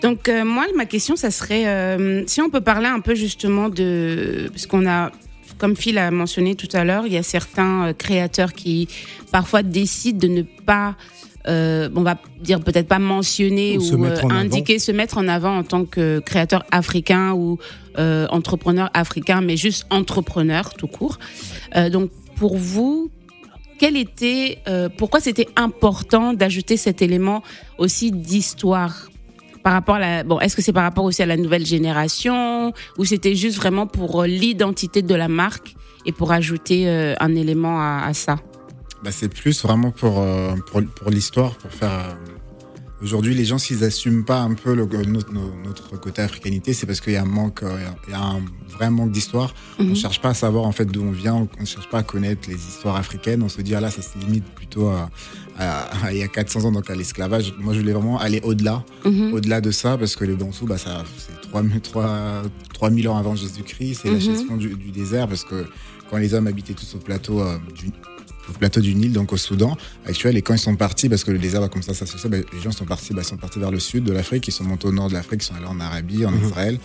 Donc 0.02 0.28
euh, 0.30 0.44
moi, 0.44 0.66
ma 0.76 0.86
question, 0.86 1.16
ça 1.16 1.32
serait 1.32 1.68
euh, 1.68 2.24
si 2.28 2.42
on 2.42 2.50
peut 2.50 2.62
parler 2.62 2.88
un 2.88 3.00
peu 3.00 3.16
justement 3.16 3.70
de 3.70 4.48
parce 4.50 4.66
qu'on 4.66 4.88
a, 4.88 5.12
comme 5.58 5.76
Phil 5.76 5.98
a 5.98 6.10
mentionné 6.12 6.56
tout 6.56 6.70
à 6.74 6.84
l'heure, 6.84 7.06
il 7.06 7.14
y 7.14 7.18
a 7.18 7.24
certains 7.24 7.88
euh, 7.88 7.94
créateurs 7.94 8.54
qui 8.54 8.88
parfois 9.32 9.64
décident 9.64 10.20
de 10.20 10.28
ne 10.28 10.42
pas, 10.42 10.96
euh, 11.48 11.90
on 11.96 12.02
va 12.02 12.18
dire 12.42 12.60
peut-être 12.62 12.88
pas 12.88 13.00
mentionner 13.00 13.78
Ou 13.78 13.82
ou, 13.82 13.86
se 13.86 13.96
mettre 13.96 14.26
en 14.26 14.30
avant. 14.30 14.40
indiquer, 14.40 14.80
se 14.80 14.92
mettre 14.92 15.18
en 15.18 15.28
avant 15.28 15.58
en 15.58 15.64
tant 15.64 15.86
que 15.86 16.20
créateur 16.20 16.66
africain 16.72 17.34
ou 17.34 17.60
euh, 17.98 18.28
entrepreneur 18.30 18.90
africain, 18.94 19.42
mais 19.42 19.58
juste 19.58 19.86
entrepreneur 19.90 20.74
tout 20.74 20.88
court. 20.88 21.20
Euh, 21.76 21.90
donc 21.90 22.10
pour 22.36 22.58
vous. 22.58 23.12
Quel 23.80 23.98
était, 23.98 24.60
euh, 24.68 24.90
pourquoi 24.90 25.20
c'était 25.20 25.48
important 25.56 26.34
d'ajouter 26.34 26.78
cet 26.78 27.02
élément 27.02 27.44
aussi 27.78 28.12
d'histoire 28.12 29.10
par 29.64 29.74
rapport 29.74 29.96
à 29.96 30.24
bon, 30.24 30.40
est-ce 30.40 30.56
que 30.56 30.62
c'est 30.62 30.74
par 30.74 30.84
rapport 30.84 31.06
aussi 31.06 31.24
à 31.24 31.26
la 31.26 31.38
nouvelle 31.38 31.66
génération 31.66 32.74
ou 32.98 33.06
c'était 33.06 33.36
juste 33.36 33.58
vraiment 33.58 33.88
pour 33.88 34.22
euh, 34.22 34.28
l'identité 34.28 35.02
de 35.02 35.16
la 35.16 35.28
marque 35.28 35.76
et 36.06 36.12
pour 36.12 36.32
ajouter 36.32 36.88
euh, 36.90 37.16
un 37.20 37.34
élément 37.36 37.82
à, 37.82 38.14
ça? 38.14 38.36
Bah, 39.04 39.12
c'est 39.12 39.30
plus 39.30 39.64
vraiment 39.64 39.92
pour, 39.92 40.24
pour, 40.68 40.82
pour 40.84 41.10
l'histoire, 41.10 41.56
pour 41.56 41.72
faire. 41.72 42.18
Euh, 43.04 43.06
Aujourd'hui, 43.06 43.36
les 43.36 43.46
gens, 43.46 43.58
s'ils 43.58 43.84
assument 43.84 44.24
pas 44.24 44.40
un 44.42 44.54
peu 44.54 44.74
le, 44.74 44.86
notre, 45.06 45.32
notre 45.34 46.00
côté 46.00 46.22
africanité, 46.22 46.74
c'est 46.74 46.86
parce 46.86 47.02
qu'il 47.02 47.14
y 47.14 47.18
a 47.18 47.22
un 47.22 47.26
manque, 47.26 47.62
euh, 47.64 47.78
il 48.08 48.12
y 48.12 48.16
a 48.16 48.22
un 48.22 48.42
vrai 48.70 48.90
manque 48.90 49.12
d'histoire. 49.12 49.54
On 49.80 49.84
Mhm. 49.84 49.96
cherche 49.96 50.22
pas 50.22 50.30
à 50.30 50.34
savoir 50.34 50.66
en 50.66 50.72
fait 50.72 50.86
d'où 50.86 51.02
on 51.04 51.12
vient, 51.12 51.36
on, 51.36 51.48
on 51.60 51.66
cherche 51.66 51.90
pas 51.90 52.00
à 52.00 52.04
connaître 52.04 52.50
les 52.50 52.56
histoires 52.56 52.96
africaines. 52.96 53.44
On 53.44 53.50
se 53.50 53.62
dit 53.62 53.76
ah 53.76 53.82
là, 53.82 53.92
ça 53.92 54.02
se 54.02 54.18
limite 54.18 54.46
plutôt 54.56 54.88
à, 54.88 55.10
à- 55.58 56.06
à 56.06 56.12
il 56.14 56.20
y 56.20 56.24
a 56.24 56.28
400 56.28 56.66
ans 56.66 56.72
donc 56.72 56.90
à 56.90 56.96
l'esclavage. 56.96 57.54
Moi, 57.60 57.74
je 57.74 57.80
voulais 57.80 57.94
vraiment 57.94 58.18
aller 58.20 58.40
au-delà, 58.44 58.84
Mhm. 59.06 59.34
au-delà 59.34 59.62
de 59.62 59.72
ça, 59.72 59.98
parce 59.98 60.16
que 60.16 60.24
le 60.26 60.36
Bantou, 60.36 60.66
bah 60.66 60.78
ça, 60.78 61.04
c'est 61.18 61.50
3000 61.50 61.82
3 61.82 62.44
3000 62.74 63.08
ans 63.10 63.18
avant 63.18 63.36
Jésus-Christ, 63.36 64.00
c'est 64.04 64.10
la 64.10 64.16
Mhm. 64.16 64.22
gestion 64.22 64.58
du, 64.58 64.70
du 64.76 64.92
désert, 64.92 65.28
parce 65.28 65.44
que 65.44 65.66
quand 66.10 66.18
les 66.18 66.34
hommes 66.34 66.48
habitaient 66.48 66.74
tous 66.74 66.96
au 66.96 67.00
plateau 67.00 67.42
euh, 67.42 67.58
du 67.76 67.92
au 68.50 68.54
plateau 68.54 68.82
du 68.82 68.94
Nil, 68.96 69.12
donc 69.14 69.32
au 69.34 69.38
Soudan 69.38 69.78
actuel. 70.06 70.38
Et 70.38 70.42
quand 70.42 70.54
ils 70.54 70.60
sont 70.60 70.76
partis, 70.76 71.10
parce 71.10 71.24
que 71.24 71.32
le 71.32 71.40
désert 71.40 71.62
va 71.62 71.70
comme 71.70 71.84
ça 71.84 71.94
s'associer, 71.94 72.30
bah, 72.30 72.38
les 72.54 72.60
gens 72.62 72.72
sont 72.72 72.86
partis, 72.86 73.14
bah, 73.14 73.22
ils 73.24 73.28
sont 73.28 73.38
partis 73.38 73.60
vers 73.60 73.72
le 73.72 73.80
sud 73.80 74.04
de 74.04 74.12
l'Afrique, 74.12 74.48
ils 74.48 74.52
sont 74.52 74.64
montés 74.64 74.88
au 74.88 74.92
nord 74.92 75.10
de 75.10 75.14
l'Afrique, 75.14 75.42
ils 75.44 75.48
sont 75.48 75.56
allés 75.56 75.66
en 75.66 75.80
Arabie, 75.80 76.26
en 76.26 76.32
Mhm. 76.32 76.46
Israël 76.48 76.80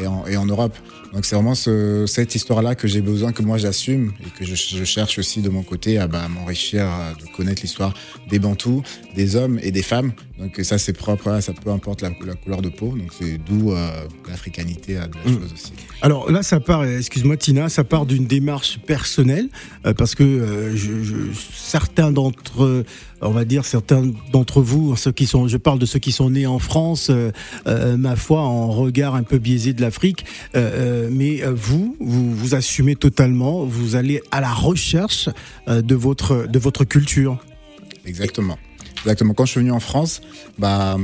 et 0.00 0.06
en, 0.06 0.26
et 0.26 0.36
en 0.36 0.46
Europe. 0.46 0.74
Donc 1.12 1.26
c'est 1.26 1.34
vraiment 1.34 1.54
ce- 1.54 2.06
cette 2.06 2.34
histoire-là 2.34 2.74
que 2.74 2.88
j'ai 2.88 3.02
besoin, 3.02 3.32
que 3.32 3.42
moi 3.42 3.58
j'assume 3.58 4.12
et 4.26 4.30
que 4.30 4.46
je, 4.46 4.54
je 4.54 4.84
cherche 4.84 5.18
aussi 5.18 5.42
de 5.42 5.50
mon 5.50 5.62
côté 5.62 5.98
à 5.98 6.06
bah, 6.08 6.26
m'enrichir, 6.28 6.86
à- 6.86 7.12
de 7.14 7.26
connaître 7.36 7.60
l'histoire 7.60 7.92
des 8.30 8.38
Bantous, 8.38 8.82
des 9.14 9.36
hommes 9.36 9.58
et 9.62 9.70
des 9.70 9.82
femmes. 9.82 10.12
Donc 10.42 10.58
ça 10.64 10.76
c'est 10.76 10.92
propre, 10.92 11.28
à- 11.28 11.40
ça 11.40 11.52
peu 11.52 11.70
importe 11.70 12.02
la, 12.02 12.10
la 12.26 12.34
couleur 12.34 12.60
de 12.62 12.68
peau. 12.68 12.88
Donc 12.96 13.12
c'est 13.18 13.38
d'où 13.38 13.70
euh, 13.72 13.88
l'africanité 14.28 14.96
euh, 14.96 15.06
de 15.06 15.14
la 15.24 15.30
Mhm. 15.30 15.40
chose 15.40 15.52
aussi. 15.52 15.72
Alors 16.02 16.30
là, 16.32 16.42
ça 16.42 16.58
part, 16.58 16.84
excuse-moi 16.84 17.36
Tina, 17.36 17.68
ça 17.68 17.84
part 17.84 18.06
d'une 18.06 18.26
démarche 18.26 18.80
personnelle, 18.80 19.48
euh, 19.86 19.94
parce 19.94 20.14
que 20.16 20.24
euh, 20.24 20.76
je, 20.76 21.02
je- 21.04 21.14
certains 21.54 22.10
d'entre, 22.10 22.64
euh, 22.64 22.84
on 23.20 23.30
va 23.30 23.44
dire 23.44 23.64
certains 23.64 24.02
d'entre 24.32 24.60
vous, 24.62 24.96
ceux 24.96 25.12
qui 25.12 25.26
sont, 25.26 25.46
je 25.46 25.56
parle 25.58 25.78
de 25.78 25.86
ceux 25.86 26.00
qui 26.00 26.10
sont 26.10 26.30
nés 26.30 26.46
en 26.46 26.58
France, 26.58 27.08
euh, 27.10 27.30
euh, 27.68 27.96
ma 27.96 28.16
foi, 28.16 28.40
en 28.40 28.68
regard 28.72 29.14
un 29.14 29.22
peu 29.22 29.38
biaisé 29.38 29.72
de 29.74 29.80
l'Afrique, 29.80 30.24
euh, 30.56 31.08
mais 31.12 31.40
vous, 31.54 31.96
vous, 32.00 32.34
vous 32.34 32.54
assumez 32.56 32.96
totalement, 32.96 33.64
vous 33.64 33.94
allez 33.94 34.20
à 34.32 34.40
la 34.40 34.52
recherche 34.52 35.28
de 35.68 35.94
votre 35.94 36.46
de 36.48 36.58
votre 36.58 36.82
culture. 36.84 37.38
Exactement. 38.04 38.58
Exactement. 39.02 39.34
Quand 39.34 39.44
je 39.44 39.52
suis 39.52 39.60
venu 39.60 39.72
en 39.72 39.80
France, 39.80 40.20
bah, 40.58 40.96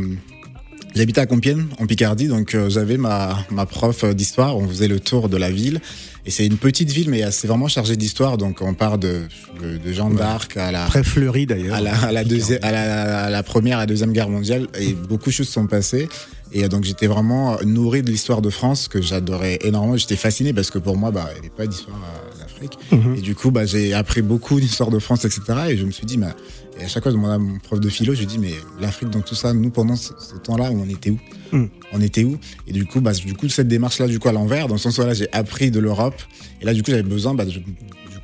j'habitais 0.94 1.20
à 1.20 1.26
Compiègne, 1.26 1.66
en 1.78 1.86
Picardie, 1.86 2.28
donc 2.28 2.54
euh, 2.54 2.68
j'avais 2.70 2.96
ma, 2.96 3.38
ma 3.50 3.66
prof 3.66 4.04
d'histoire. 4.04 4.56
On 4.56 4.68
faisait 4.68 4.88
le 4.88 5.00
tour 5.00 5.28
de 5.28 5.36
la 5.36 5.50
ville. 5.50 5.80
Et 6.26 6.30
c'est 6.30 6.44
une 6.44 6.58
petite 6.58 6.90
ville, 6.90 7.08
mais 7.08 7.30
c'est 7.30 7.46
vraiment 7.46 7.68
chargé 7.68 7.96
d'histoire. 7.96 8.36
Donc 8.36 8.58
on 8.60 8.74
part 8.74 8.98
de, 8.98 9.22
de, 9.62 9.92
Jeanne 9.92 10.14
d'Arc 10.14 10.56
à 10.58 10.70
la, 10.70 10.84
Très 10.86 11.02
fleuri 11.02 11.46
d'ailleurs. 11.46 11.76
à 11.76 11.80
la, 11.80 11.94
à 11.98 12.12
la, 12.12 12.22
deuxi- 12.24 12.58
à 12.60 12.70
la, 12.70 13.24
à 13.24 13.30
la 13.30 13.42
première, 13.42 13.78
à 13.78 13.80
la 13.82 13.86
deuxième 13.86 14.12
guerre 14.12 14.28
mondiale, 14.28 14.68
et 14.78 14.92
beaucoup 14.92 15.30
de 15.30 15.34
choses 15.34 15.48
sont 15.48 15.66
passées. 15.66 16.08
Et 16.52 16.64
euh, 16.64 16.68
donc 16.68 16.84
j'étais 16.84 17.06
vraiment 17.06 17.56
nourri 17.64 18.02
de 18.02 18.10
l'histoire 18.10 18.42
de 18.42 18.50
France 18.50 18.88
que 18.88 19.00
j'adorais 19.00 19.58
énormément. 19.62 19.96
J'étais 19.96 20.16
fasciné 20.16 20.52
parce 20.52 20.70
que 20.70 20.78
pour 20.78 20.98
moi, 20.98 21.10
bah, 21.10 21.28
il 21.30 21.34
n'y 21.34 21.38
avait 21.46 21.56
pas 21.56 21.66
d'histoire 21.66 21.96
euh, 21.96 22.40
d'Afrique. 22.40 22.78
Mhm. 22.92 23.14
Et 23.16 23.20
du 23.22 23.34
coup, 23.34 23.50
bah, 23.50 23.64
j'ai 23.64 23.94
appris 23.94 24.20
beaucoup 24.20 24.60
d'histoire 24.60 24.90
de 24.90 24.98
France, 24.98 25.24
etc. 25.24 25.40
Et 25.70 25.76
je 25.78 25.84
me 25.86 25.90
suis 25.92 26.04
dit, 26.06 26.18
bah, 26.18 26.34
et 26.80 26.84
à 26.84 26.88
chaque 26.88 27.02
fois, 27.02 27.10
je 27.12 27.16
demandais 27.16 27.34
à 27.34 27.38
mon 27.38 27.58
prof 27.58 27.80
de 27.80 27.88
philo, 27.88 28.14
je 28.14 28.20
lui 28.20 28.26
dis, 28.26 28.38
mais 28.38 28.52
l'Afrique 28.80 29.10
dans 29.10 29.20
tout 29.20 29.34
ça, 29.34 29.52
nous 29.52 29.70
pendant 29.70 29.96
ce, 29.96 30.12
ce 30.18 30.36
temps-là, 30.36 30.70
on 30.72 30.88
était 30.88 31.10
où 31.10 31.18
Mm. 31.50 31.64
On 31.94 32.00
était 32.02 32.24
où 32.24 32.36
Et 32.66 32.72
du 32.74 32.84
coup, 32.84 33.00
bah, 33.00 33.12
du 33.14 33.32
coup, 33.32 33.48
cette 33.48 33.68
démarche-là, 33.68 34.06
du 34.06 34.18
coup, 34.18 34.28
à 34.28 34.32
l'envers, 34.32 34.68
dans 34.68 34.74
le 34.74 34.78
sens 34.78 34.98
où 34.98 35.00
là, 35.00 35.14
j'ai 35.14 35.32
appris 35.32 35.70
de 35.70 35.80
l'Europe. 35.80 36.20
Et 36.60 36.66
là, 36.66 36.74
du 36.74 36.82
coup, 36.82 36.90
j'avais 36.90 37.02
besoin, 37.02 37.32
bah, 37.32 37.46
de, 37.46 37.52
du 37.52 37.62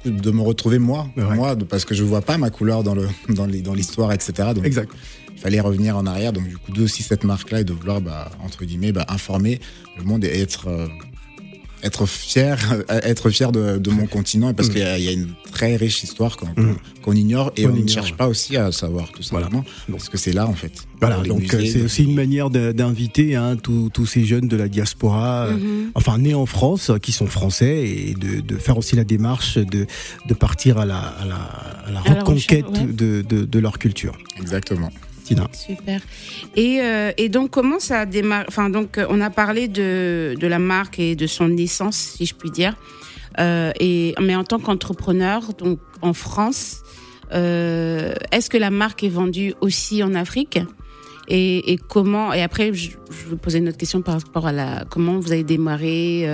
coup, 0.03 0.11
de 0.11 0.31
me 0.31 0.43
retrouver 0.43 0.79
moi, 0.79 1.09
Ouais. 1.17 1.35
moi, 1.35 1.55
de- 1.55 1.65
parce 1.65 1.87
que 1.87 1.95
je 1.95 2.05
vois 2.05 2.21
pas 2.21 2.37
ma 2.37 2.51
couleur 2.51 2.83
dans 2.83 2.95
le, 2.95 3.09
dans 3.31 3.47
les- 3.47 3.63
dans 3.63 3.73
l'histoire, 3.73 4.13
etc. 4.13 4.51
Donc, 4.55 4.67
Exact. 4.67 4.91
il 5.33 5.39
fallait 5.41 5.61
revenir 5.61 5.97
en 5.97 6.05
arrière. 6.05 6.35
Donc, 6.35 6.47
du 6.49 6.59
coup, 6.59 6.71
d'où 6.71 6.83
aussi 6.83 7.03
cette 7.03 7.25
marque-là 7.25 7.61
et 7.63 7.65
de 7.65 7.73
vouloir, 7.73 8.03
bah, 8.03 8.31
entre 8.45 8.67
guillemets, 8.67 8.93
bah, 8.93 9.07
informer 9.09 9.59
le 9.97 10.05
monde 10.05 10.23
et 10.27 10.41
être, 10.43 10.69
euh, 10.69 10.87
être 11.85 12.07
fier, 12.07 12.57
être 12.89 13.31
fier 13.31 13.53
de, 13.53 13.79
de 13.79 13.91
mon 13.91 14.07
continent. 14.07 14.53
Parce 14.55 14.69
Mm. 14.69 14.73
qu'il 14.73 14.81
y, 14.81 14.85
a- 14.85 14.99
il 14.99 15.05
y 15.05 15.09
a 15.09 15.13
une 15.13 15.29
très 15.53 15.77
riche 15.77 16.03
histoire 16.03 16.37
qu'on 16.37 16.49
Mm. 16.57 17.17
ignore 17.17 17.53
et 17.57 17.65
Qu'on 17.65 17.71
on 17.73 17.77
ne 17.77 17.87
cherche 17.87 18.15
pas 18.15 18.27
aussi 18.27 18.57
à 18.57 18.73
savoir, 18.73 19.11
tout 19.13 19.23
Voilà. 19.31 19.47
simplement. 19.47 19.65
Parce 19.91 20.09
que 20.09 20.17
c'est 20.17 20.33
là, 20.33 20.47
en 20.49 20.55
fait. 20.55 20.73
Voilà, 21.01 21.19
donc 21.23 21.53
euh, 21.53 21.63
c'est 21.71 21.83
aussi 21.83 22.05
une 22.05 22.15
manière 22.15 22.49
d'inviter 22.51 23.37
hein, 23.37 23.57
tous 23.57 23.91
tous 23.93 24.07
ces 24.07 24.25
jeunes 24.25 24.49
de 24.49 24.57
la 24.57 24.69
diaspora, 24.69 25.47
euh, 25.47 25.53
Mhm. 25.53 25.91
enfin 25.95 26.17
nés 26.19 26.35
en 26.35 26.47
France, 26.47 26.89
euh, 26.91 26.99
qui 26.99 27.13
sont 27.13 27.27
français, 27.27 27.85
et 27.87 28.15
de, 28.15 28.41
de 28.41 28.57
faire 28.57 28.79
aussi 28.79 28.97
la 28.97 29.05
démarche 29.05 29.59
de, 29.59 29.87
de 30.27 30.35
partir 30.35 30.79
à 30.79 30.87
la, 30.87 30.97
à 30.99 31.25
la, 31.27 31.35
à 31.37 31.91
la 31.93 32.01
À 32.01 32.09
la 32.15 32.21
reconquête 32.21 32.65
recherche, 32.67 32.87
ouais. 32.87 32.93
de, 32.93 33.23
de, 33.23 33.45
de 33.45 33.59
leur 33.59 33.79
culture. 33.79 34.17
Exactement. 34.41 34.91
Super. 35.53 36.01
Et, 36.55 36.81
euh, 36.81 37.13
et 37.17 37.29
donc, 37.29 37.51
comment 37.51 37.79
ça 37.79 38.07
démarre 38.07 38.45
Enfin, 38.49 38.71
donc, 38.71 38.99
euh, 38.99 39.07
on 39.09 39.21
a 39.21 39.31
parlé 39.31 39.69
de, 39.69 40.35
de 40.39 40.47
la 40.47 40.59
marque 40.59 40.99
et 40.99 41.17
de 41.17 41.27
son 41.27 41.49
naissance, 41.49 41.97
si 41.97 42.27
je 42.27 42.35
puis 42.35 42.51
dire. 42.51 42.77
Euh, 43.41 43.73
et, 43.81 44.15
mais 44.21 44.37
en 44.37 44.45
tant 44.45 44.59
qu'entrepreneur, 44.59 45.55
donc 45.55 45.81
en 46.03 46.13
France, 46.13 46.83
est-ce 47.33 48.49
que 48.49 48.59
la 48.59 48.71
marque 48.71 49.03
est 49.03 49.09
vendue 49.09 49.55
aussi 49.61 50.05
en 50.05 50.15
Afrique? 50.15 50.61
Et, 51.27 51.79
comment 51.89 52.33
Et 52.33 52.43
après, 52.43 52.73
je, 52.73 52.91
je 53.11 53.31
vais 53.31 53.37
poser 53.37 53.59
une 53.59 53.69
autre 53.69 53.79
question 53.79 54.03
par 54.03 54.21
rapport 54.21 54.47
à 54.47 54.53
la 54.53 54.85
comment 54.89 55.19
vous 55.19 55.33
avez 55.33 55.43
démarré 55.43 56.29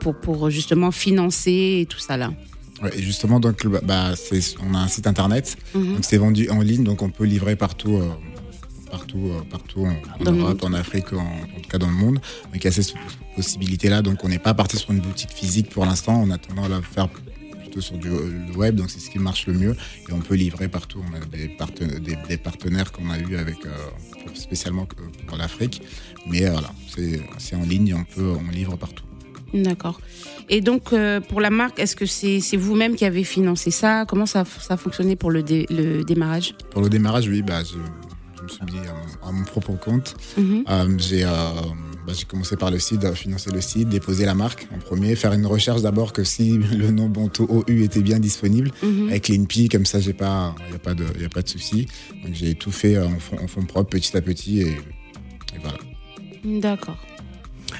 pour 0.00 0.16
pour 0.16 0.50
justement 0.50 0.90
financer 0.90 1.78
et 1.80 1.86
tout 1.86 2.00
ça 2.00 2.18
là? 2.18 2.30
Ouais, 2.82 2.90
et 2.96 3.02
justement, 3.02 3.40
donc, 3.40 3.66
bah, 3.66 3.80
bah 3.82 4.14
on 4.64 4.74
a 4.74 4.78
un 4.78 4.88
site 4.88 5.06
internet, 5.06 5.56
mhm. 5.74 5.94
donc 5.94 6.04
c'est 6.04 6.18
vendu 6.18 6.48
en 6.48 6.60
ligne, 6.60 6.84
donc 6.84 7.02
on 7.02 7.10
peut 7.10 7.24
livrer 7.24 7.56
partout, 7.56 7.96
euh, 7.96 8.08
partout, 8.90 9.32
partout 9.50 9.86
en, 9.86 10.30
Europe, 10.30 10.62
en 10.62 10.72
Afrique, 10.72 11.12
en, 11.12 11.18
en, 11.18 11.60
tout 11.60 11.68
cas 11.68 11.78
dans 11.78 11.88
le 11.88 11.94
monde. 11.96 12.14
Donc 12.14 12.56
il 12.56 12.64
y 12.64 12.68
a 12.68 12.72
ces 12.72 12.94
possibilités-là. 13.36 14.02
Donc 14.02 14.24
on 14.24 14.28
n'est 14.28 14.38
pas 14.38 14.54
parti 14.54 14.76
sur 14.76 14.92
une 14.92 15.00
boutique 15.00 15.32
physique 15.32 15.70
pour 15.70 15.84
l'instant. 15.84 16.20
On 16.22 16.30
attend 16.30 16.64
à 16.64 16.68
la 16.68 16.82
faire 16.82 17.08
sur 17.80 17.96
du 17.98 18.10
web, 18.56 18.76
donc 18.76 18.90
c'est 18.90 19.00
ce 19.00 19.10
qui 19.10 19.18
marche 19.18 19.46
le 19.46 19.54
mieux. 19.54 19.76
Et 20.08 20.12
on 20.12 20.20
peut 20.20 20.34
livrer 20.34 20.68
partout. 20.68 21.02
On 21.10 21.14
a 21.14 21.20
des, 21.26 21.50
des, 22.28 22.36
partenaires 22.36 22.92
qu'on 22.92 23.10
a 23.10 23.18
eu 23.18 23.36
avec, 23.36 23.64
euh, 23.66 23.70
spécialement 24.34 24.86
pour 25.26 25.36
l'Afrique. 25.36 25.82
Mais 26.26 26.46
euh, 26.46 26.52
voilà, 26.52 26.72
c'est 27.38 27.56
en 27.56 27.62
ligne 27.62 27.88
et 27.88 27.94
on, 27.94 28.04
peut, 28.04 28.34
on 28.38 28.50
livre 28.50 28.76
partout. 28.76 29.04
D'accord. 29.54 30.00
Et 30.48 30.60
donc, 30.60 30.92
euh, 30.92 31.20
pour 31.20 31.40
la 31.40 31.50
marque, 31.50 31.78
est-ce 31.78 31.96
que 31.96 32.06
c'est 32.06 32.56
vous-même 32.56 32.96
qui 32.96 33.04
avez 33.04 33.24
financé 33.24 33.70
ça? 33.70 34.04
Comment 34.06 34.26
ça, 34.26 34.44
ça 34.44 34.74
a 34.74 34.76
fonctionné 34.76 35.16
pour 35.16 35.30
le, 35.30 35.42
le 35.42 36.02
démarrage? 36.04 36.54
Pour 36.70 36.82
le 36.82 36.88
démarrage, 36.88 37.28
oui, 37.28 37.42
bah, 37.42 37.62
je, 37.64 37.76
me 38.42 38.48
suis 38.48 38.64
mis 38.64 38.86
à, 39.22 39.32
mon 39.32 39.44
propre 39.44 39.72
compte. 39.78 40.16
Mm-hmm. 40.38 40.98
J'ai 41.00 41.24
bah, 42.08 42.14
commencé 42.26 42.56
par 42.56 42.70
le 42.70 42.78
site, 42.78 43.04
financer 43.12 43.50
le 43.50 43.60
site, 43.60 43.90
déposer 43.90 44.24
la 44.24 44.34
marque 44.34 44.66
en 44.74 44.78
premier, 44.78 45.14
faire 45.14 45.34
une 45.34 45.44
recherche 45.44 45.82
d'abord 45.82 46.14
que 46.14 46.24
si 46.24 46.56
le 46.78 46.90
nom 46.90 47.06
Bonto 47.06 47.44
OU 47.44 47.82
était 47.82 48.00
bien 48.00 48.18
disponible 48.18 48.70
mhm. 48.82 49.08
avec 49.10 49.28
l'INPI, 49.28 49.68
comme 49.68 49.84
ça, 49.84 49.98
il 49.98 50.06
n'y 50.06 50.12
a 50.12 50.14
pas 50.14 50.94
de, 50.94 51.04
y 51.20 51.26
a 51.26 51.28
pas 51.28 51.42
de 51.42 51.48
souci. 51.48 51.86
Donc 52.24 52.32
j'ai 52.32 52.54
tout 52.54 52.70
fait 52.70 52.96
en 52.96 53.18
fond, 53.18 53.62
propre, 53.66 53.90
petit 53.90 54.16
à 54.16 54.22
petit, 54.22 54.62
et, 54.62 54.76
voilà. 55.60 55.78
D'accord. 56.44 56.96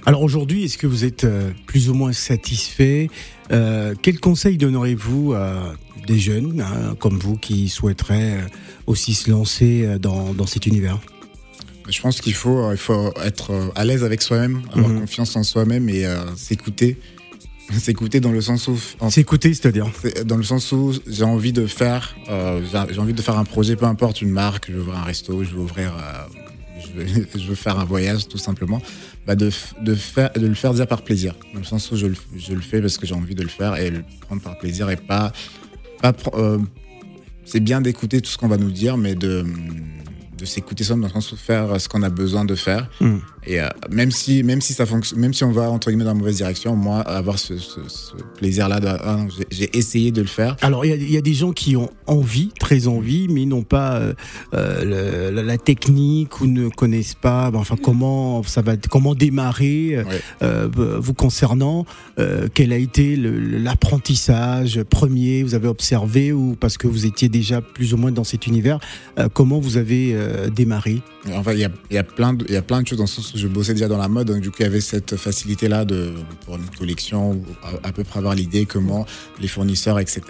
Alors 0.09 0.23
aujourd'hui, 0.23 0.65
est-ce 0.65 0.79
que 0.79 0.87
vous 0.87 1.05
êtes 1.05 1.25
euh, 1.25 1.51
plus 1.67 1.91
ou 1.91 1.95
moins 1.95 2.15
satisfait 2.15 3.11
euh, 3.53 3.95
Quel 4.01 4.19
conseil 4.21 4.57
donnerez-vous 4.57 5.35
à 5.35 5.75
des 6.07 6.19
jeunes 6.19 6.63
hein, 6.63 6.95
comme 6.99 7.19
vous 7.19 7.37
qui 7.37 7.69
souhaiteraient 7.69 8.39
euh, 8.39 8.47
aussi 8.87 9.13
se 9.13 9.31
lancer 9.31 9.99
dans, 10.01 10.33
dans 10.33 10.47
cet 10.47 10.65
univers? 10.65 10.99
Je 11.91 12.01
pense 12.01 12.23
qu'il 12.23 12.33
faut, 12.33 12.65
euh, 12.65 12.73
il 12.73 12.79
faut 12.79 13.13
être 13.23 13.51
euh, 13.51 13.69
à 13.75 13.85
l'aise 13.85 14.03
avec 14.03 14.23
soi-même, 14.23 14.63
avoir 14.73 14.89
mhm. 14.89 15.01
confiance 15.01 15.37
en 15.37 15.43
soi-même 15.43 15.91
et 15.91 16.07
euh, 16.07 16.17
s'écouter. 16.37 16.99
S'écouter 17.71 18.21
dans 18.21 18.33
le 18.33 18.41
sens 18.41 18.67
où. 18.67 18.79
S'écouter, 19.11 19.53
c'est-à-dire? 19.53 19.91
Dans 20.25 20.39
le 20.39 20.43
sens 20.43 20.73
où 20.73 20.95
j'ai 21.07 21.25
envie 21.25 21.53
de 21.53 21.67
faire, 21.67 22.17
j'ai 22.91 22.99
envie 22.99 23.13
de 23.13 23.21
faire 23.21 23.39
un 23.39 23.45
projet, 23.45 23.77
peu 23.77 23.85
importe 23.85 24.23
une 24.23 24.31
marque, 24.31 24.71
je 24.71 24.77
veux 24.77 24.81
ouvrir 24.81 24.97
un 24.97 25.03
resto, 25.03 25.45
je 25.45 25.51
veux 25.51 25.61
ouvrir, 25.61 25.93
je, 27.37 27.47
veux, 27.47 27.55
faire 27.55 27.79
un 27.79 27.85
voyage, 27.85 28.29
tout 28.29 28.39
simplement. 28.39 28.81
Bah 29.27 29.35
de, 29.35 29.51
le 29.85 29.95
faire 29.95 30.73
déjà 30.73 30.87
par 30.87 31.03
plaisir. 31.03 31.35
Dans 31.53 31.61
le 31.61 31.65
sens 31.65 31.91
où 31.93 31.97
je 31.97 32.07
le, 32.07 32.61
fais 32.61 32.81
parce 32.81 32.99
que 32.99 33.07
j'ai 33.07 33.15
envie 33.15 33.35
de 33.35 33.43
le 33.43 33.49
faire 33.49 33.77
et 33.77 33.91
le 33.91 34.05
prendre 34.21 34.43
par 34.43 34.59
plaisir 34.59 34.91
et 34.91 34.97
pas. 34.97 35.33
pas 36.03 36.13
c'est 37.45 37.61
bien 37.61 37.81
d'écouter 37.81 38.21
tout 38.21 38.31
ce 38.31 38.37
qu'on 38.37 38.49
va 38.49 38.59
nous 38.59 38.71
dire, 38.71 38.97
mais 38.97 39.15
de 39.15 39.45
de 40.39 40.45
s'écouter 40.45 40.85
soi 40.85 40.97
dans 40.97 41.07
le 41.07 41.13
sens 41.13 41.33
où 41.33 41.37
faire 41.37 41.81
ce 41.81 41.89
qu'on 41.89 42.03
a 42.03 42.11
besoin 42.11 42.45
de 42.45 42.55
faire. 42.55 42.89
Hmm. 43.01 43.19
Et 43.49 43.61
euh, 43.61 43.69
même 43.91 44.11
si 44.11 44.43
même 44.43 44.61
si 44.61 44.75
ça 44.75 44.85
fonctionne, 44.85 45.19
même 45.19 45.33
si 45.33 45.43
on 45.43 45.53
va 45.53 45.71
entre 45.71 45.89
guillemets 45.89 46.05
dans 46.05 46.13
la 46.13 46.19
mauvaise 46.19 46.37
direction, 46.37 46.77
moi 46.77 47.01
avoir 47.01 47.39
ce, 47.39 47.55
plaisir-là, 48.37 48.79
ah, 49.03 49.19
j'ai 49.51 49.77
essayé 49.77 50.13
de 50.13 50.21
le 50.21 50.27
faire. 50.27 50.57
Alors 50.61 50.85
il 50.85 51.11
y, 51.11 51.17
a 51.17 51.21
des 51.23 51.33
gens 51.33 51.53
qui 51.53 51.75
ont 51.75 51.91
envie, 52.07 52.51
très 52.61 52.89
envie, 52.89 53.27
mais 53.29 53.47
n'ont 53.47 53.63
pas 53.63 53.97
euh, 53.97 54.13
euh, 54.53 55.31
la, 55.31 55.57
technique 55.57 56.41
ou 56.41 56.47
ne 56.47 56.69
connaissent 56.69 57.15
pas, 57.15 57.51
ben, 57.51 57.59
enfin 57.59 57.77
comment 57.83 58.43
ça 58.43 58.61
va, 58.61 58.77
comment 58.77 59.15
démarrer 59.15 60.05
vous 60.41 61.15
concernant. 61.15 61.87
quel 62.55 62.73
a 62.73 62.77
été 62.77 63.17
l'apprentissage 63.17 64.83
premier 64.83 65.43
Vous 65.43 65.55
avez 65.55 65.69
observé 65.69 66.33
ou 66.33 66.55
parce 66.59 66.77
que 66.77 66.87
vous 66.87 67.07
étiez 67.07 67.29
déjà 67.29 67.61
plus 67.63 67.95
ou 67.95 67.97
moins 67.97 68.13
dans 68.13 68.25
cet 68.25 68.47
univers 68.47 68.79
Comment 69.33 69.59
vous 69.59 69.79
avez 69.79 70.17
démarré 70.55 71.03
Enfin, 71.33 71.53
il 71.53 71.59
y 71.59 71.99
a, 71.99 72.03
plein 72.03 72.33
de, 72.33 72.51
y 72.51 72.57
a 72.57 72.63
plein 72.63 72.81
de 72.83 72.87
choses 72.87 72.99
dans 72.99 73.07
ce 73.07 73.21
sens 73.21 73.33
je 73.35 73.49
bossais 73.49 73.75
déjà 73.75 73.89
dans 73.89 73.99
la 73.99 74.09
mode, 74.09 74.29
donc 74.29 74.41
du 74.41 74.51
coup, 74.51 74.57
il 74.61 74.63
y 74.63 74.67
avait 74.67 74.81
cette 74.81 75.17
facilité-là 75.17 75.85
pour 76.45 76.57
une 76.57 76.71
collection, 76.79 77.43
à, 77.83 77.93
peu 77.93 78.05
près 78.05 78.19
avoir 78.19 78.35
l'idée, 78.35 78.67
comment 78.67 79.05
les 79.41 79.49
fournisseurs, 79.49 79.99
etc. 79.99 80.23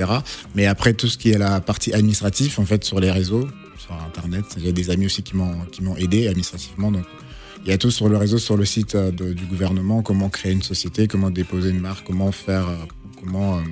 Mais 0.54 0.66
après, 0.66 0.94
tout 0.94 1.08
ce 1.08 1.18
qui 1.18 1.30
est 1.30 1.38
la 1.38 1.60
partie 1.60 1.92
administrative, 1.92 2.58
en 2.58 2.64
fait, 2.64 2.84
sur 2.84 3.00
les 3.00 3.10
réseaux, 3.10 3.46
sur 3.78 3.94
Internet, 3.94 4.44
il 4.56 4.66
y 4.66 4.68
a 4.68 4.72
des 4.72 4.90
amis 4.90 5.06
aussi 5.06 5.22
qui 5.22 5.36
m'ont, 5.36 5.60
qui 5.70 5.82
m'ont 5.82 5.96
aidé 5.96 6.26
administrativement, 6.26 6.90
donc 6.90 7.04
il 7.64 7.70
y 7.70 7.74
a 7.74 7.78
tout 7.78 7.90
sur 7.90 8.08
le 8.08 8.16
réseau, 8.16 8.38
sur 8.38 8.56
le 8.56 8.64
site 8.64 8.94
euh, 8.94 9.10
du 9.10 9.44
gouvernement, 9.46 10.02
comment 10.02 10.28
créer 10.28 10.52
une 10.52 10.62
société, 10.62 11.06
comment 11.06 11.30
déposer 11.30 11.70
une 11.70 11.80
marque, 11.80 12.06
comment 12.06 12.32
faire, 12.32 12.68
euh, 12.68 12.76
comment, 13.20 13.58
euh, 13.58 13.62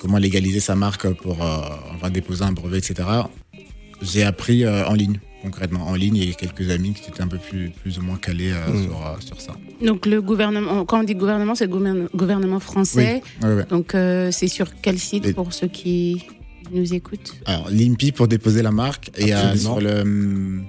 comment 0.00 0.18
légaliser 0.18 0.60
sa 0.60 0.74
marque 0.74 1.08
pour 1.14 1.40
enfin, 1.40 2.10
déposer 2.10 2.44
un 2.44 2.52
brevet, 2.52 2.78
etc. 2.78 3.08
J'ai 4.02 4.24
appris 4.24 4.66
en 4.68 4.92
ligne 4.92 5.20
concrètement 5.42 5.86
en 5.86 5.94
ligne 5.94 6.16
et 6.16 6.34
quelques 6.34 6.70
amis 6.70 6.94
qui 6.94 7.10
étaient 7.10 7.22
un 7.22 7.28
peu 7.28 7.38
plus, 7.38 7.70
plus 7.70 7.98
ou 7.98 8.02
moins 8.02 8.16
calés 8.16 8.52
euh, 8.52 8.72
mm. 8.72 8.84
sur, 8.84 9.06
euh, 9.06 9.14
sur, 9.20 9.40
ça. 9.40 9.52
Donc 9.82 10.06
le 10.06 10.20
gouvernement, 10.22 10.84
quand 10.84 11.00
on 11.00 11.04
dit 11.04 11.14
gouvernement, 11.14 11.54
c'est 11.54 11.66
le 11.66 12.08
gouvernement 12.14 12.60
français. 12.60 13.22
Donc 13.68 13.94
euh, 13.94 14.30
c'est 14.30 14.48
sur 14.48 14.68
quel 14.80 14.98
site 14.98 15.34
pour 15.34 15.52
ceux 15.52 15.68
qui 15.68 16.26
nous 16.72 16.94
écoutent? 16.94 17.34
Alors 17.46 17.68
l'INPI 17.70 18.12
pour 18.12 18.28
déposer 18.28 18.62
la 18.62 18.72
marque 18.72 19.10
et 19.18 19.32
sur 19.56 19.80
le 19.80 20.00
hum, 20.00 20.64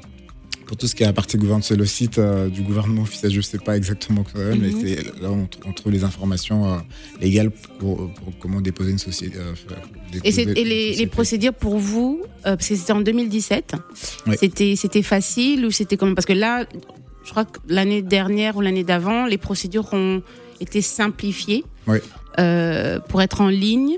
pour 0.67 0.75
tout 0.75 0.87
ce 0.87 0.95
qui 0.95 1.03
est 1.03 1.07
à 1.07 1.13
partie 1.13 1.37
gouvernement, 1.37 1.63
c'est 1.63 1.77
le 1.77 1.85
site 1.85 2.19
euh, 2.19 2.49
du 2.49 2.61
gouvernement 2.61 3.03
officiel, 3.03 3.31
je 3.31 3.37
ne 3.37 3.41
sais 3.41 3.57
pas 3.57 3.77
exactement 3.77 4.23
quoi, 4.23 4.41
mais 4.55 4.69
mhm. 4.69 4.81
c'est 4.81 5.21
là 5.21 5.31
on, 5.31 5.47
on, 5.65 5.71
trouve 5.71 5.93
les 5.93 6.03
informations 6.03 6.73
euh, 6.73 6.77
légales 7.21 7.51
pour, 7.79 8.11
comment 8.39 8.59
déposer 8.59 8.91
une 8.91 8.99
société. 8.99 9.37
Euh, 9.37 9.53
et, 10.23 10.63
les, 10.63 10.93
les, 10.93 11.07
procédures 11.07 11.53
pour 11.53 11.77
vous, 11.77 12.21
parce 12.43 12.67
que 12.67 12.75
c'était 12.75 12.91
en 12.91 13.01
2017, 13.01 13.75
c'était 14.37 14.75
c'était 14.75 15.01
facile 15.01 15.65
ou 15.65 15.71
c'était 15.71 15.95
comment? 15.95 16.13
Parce 16.13 16.25
que 16.25 16.33
là, 16.33 16.65
je 17.23 17.31
crois 17.31 17.45
que 17.45 17.59
l'année 17.69 18.01
dernière 18.01 18.57
ou 18.57 18.61
l'année 18.61 18.83
d'avant, 18.83 19.25
les 19.25 19.37
procédures 19.37 19.93
ont 19.93 20.21
été 20.59 20.81
simplifiées 20.81 21.63
pour 21.85 23.21
être 23.21 23.41
en 23.41 23.49
ligne. 23.49 23.97